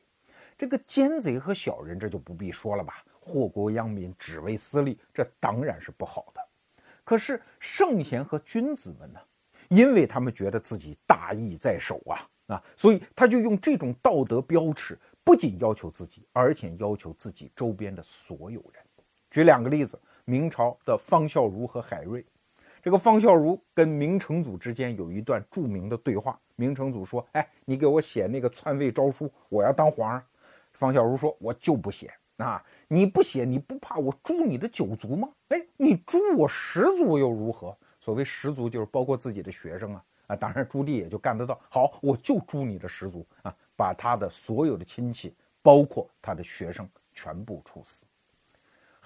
[0.56, 3.04] 这个奸贼和小人，这就不必说了吧？
[3.20, 6.40] 祸国殃民，只为私利，这当然是不好的。
[7.04, 9.20] 可是圣贤和君子们呢？
[9.68, 18.85] 因为他们觉得自己大义在手啊啊，所以他就用这种道德标尺，不仅要求自己，而且要求自己周边的所有人。
[19.30, 22.24] 举两个例子，明朝的方孝孺和海瑞。
[22.82, 26.38] 这个方孝孺跟明成祖之间有一段著名的对话。
[26.54, 30.22] 明成祖说：“哎，你给我写那个篡位诏书，我要当皇上。”
[30.72, 32.64] 方孝孺说：“我就不写啊！
[32.88, 35.28] 你不写，你不怕我诛你的九族吗？
[35.48, 37.76] 哎，你诛我十族又如何？
[38.00, 40.36] 所谓十族，就是包括自己的学生啊啊！
[40.36, 41.60] 当然，朱棣也就干得到。
[41.68, 48.05] 好，我就诛你的十族啊，把他的所有的亲戚，包括他的学生，全部处死。”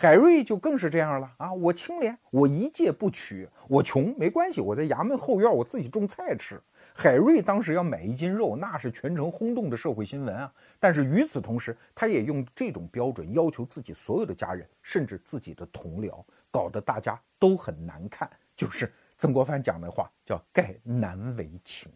[0.03, 1.53] 海瑞就更是这样了啊！
[1.53, 6.59] 我清廉，我一介不取，我穷没关系，我在衙门后院我自己种菜吃。
[6.95, 10.51] 海瑞当时要买一斤肉，那是全城轰动的社会新闻啊！
[10.79, 18.27] 但是与此同时，他也用这种标准要求自己所有的家人，甚至自己的同僚，搞得大家都很难看。
[18.57, 21.93] 就是曾国藩讲的话，叫“盖难为情”。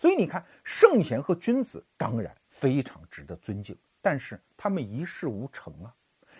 [0.00, 5.94] 所以你看，圣贤和君子当然非常值得尊敬，但是他们一事无成啊。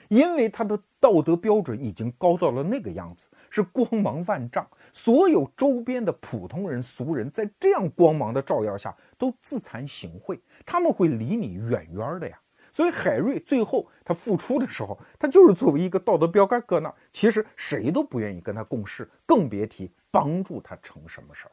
[0.08, 12.38] 因为他的道德标准已经高到了那个样子，是光芒万丈，所有周边的普通人、俗人在这样光芒的照耀下都自惭形秽，他们会离你远远的呀。
[12.72, 21.52] 所以海瑞最后他复出的时候，他就是作为一个道德标杆搁那儿，其实谁都不愿意跟他共事，更别提帮助他成什么事儿。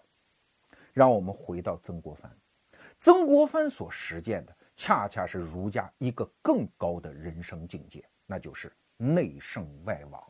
[0.94, 2.36] 让我们回到曾国藩，
[3.00, 8.04] 曾国藩所实践的恰恰是儒家一个更高的人生境界。
[8.32, 10.24] 那就是内圣外王，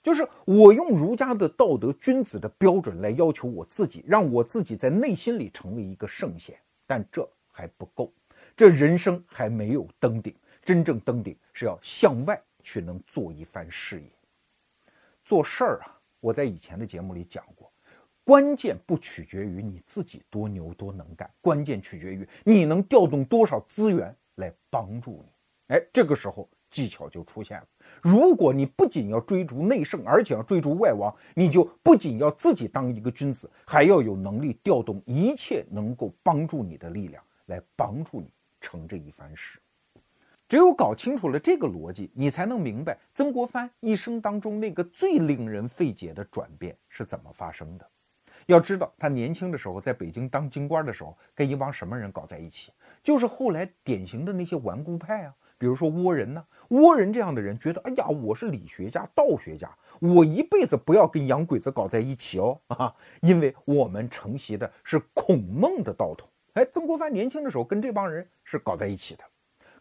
[0.00, 6.56] 就是我用儒家的道德君子的标准来要求我自己，让我自己在内心里成为一个圣贤，
[6.86, 8.12] 但这还不够，
[8.56, 10.32] 这人生还没有登顶。
[10.62, 14.08] 真正登顶是要向外去能做一番事业。
[15.24, 17.72] 做事儿啊，我在以前的节目里讲过，
[18.22, 25.74] 关键不取决于你自己多牛多能干，关键取决于你能调动多少资源来帮助你。
[25.74, 26.48] 哎，这个时候。
[26.70, 27.66] 技巧就出现了。
[28.02, 38.28] 如果你不仅要追逐内圣，而且要追逐外王，你就不仅要自己当一个君子，还要有能力调动一切能够帮助你的力量来帮助你
[38.60, 39.58] 成这一番事。
[40.48, 47.90] 只有搞清楚了这个逻辑，你才能明白曾国藩一生当中那个最令人费解的转变是怎么发生的。
[48.46, 52.70] 要知道，他年轻的时候在北京当京官的时候，跟一帮什么人搞在一起？
[53.02, 55.34] 就是后来典型的那些顽固派啊。
[55.58, 66.28] 比如说倭人呢，倭人这样的人觉得，哎呀，我是理学家、道学家，我一辈子不要跟洋鬼子搞在一起哦 啊，因为我们承袭的是孔孟的道统。
[66.54, 69.24] 哎，曾国藩年轻的时候跟这帮人是搞在一起的，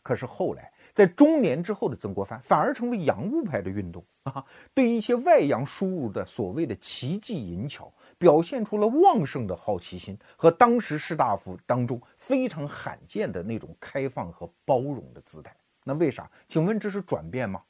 [0.01, 15.53] 可是后来在中年之后的曾国藩反而成为洋务派的运动啊，对一些外洋输入的所谓的奇技淫巧，表现出了旺盛的好奇心和当时士大夫当中非常罕见的那种开放和包容的姿态。
[15.87, 16.29] 那为啥？
[16.47, 17.61] 请问这是转变吗？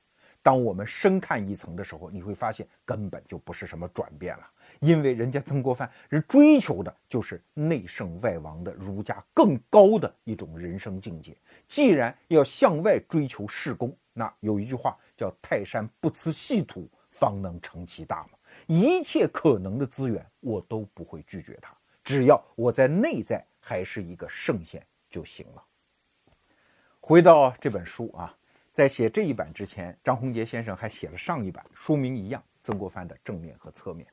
[0.41, 4.47] 当我们深看一层的时候，你会发现根本就不是什么转变了，
[4.79, 11.35] 因为人家曾国藩人追求的就是内圣外王的儒家更高的一种人生境界。
[11.67, 18.37] 既然要向外追求事功，那有一句话叫“泰山不辞细土，方能成其大”嘛。
[18.67, 25.63] 一切可能的资源，我都不会拒绝它，只要我在内在还是一个圣贤就行了。
[27.07, 28.35] 回到这本书啊。
[28.73, 34.07] 在写这一版之前，张宏杰先生还写了上一版，书名一样，曾国藩的正面和侧面。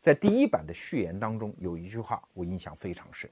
[0.00, 3.30] 在第一版的序言当中，有一句话我印象非常深，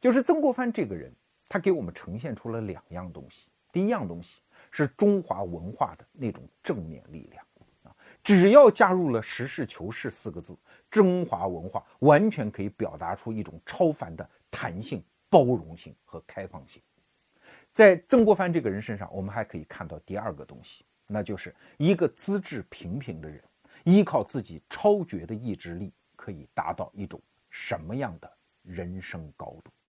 [0.00, 1.12] 就是曾国藩这个人，
[1.48, 3.48] 他给我们呈现出了两样东西。
[3.72, 4.40] 第一样东西
[4.70, 7.44] 是中华文化的那种正面力量
[7.82, 7.90] 啊，
[8.22, 10.56] 只要加入了实事求是四个字，
[10.88, 16.80] 中华文化完全可以表达出一种超凡的弹性、包容性和开放性。
[17.76, 23.38] 在曾国藩这个人身上，我们还可以看到第二个东西，那就是一个资质平平的人，
[23.84, 27.20] 依靠自己超绝的意志力，可以达到一种
[27.50, 29.70] 什么样的人生高度。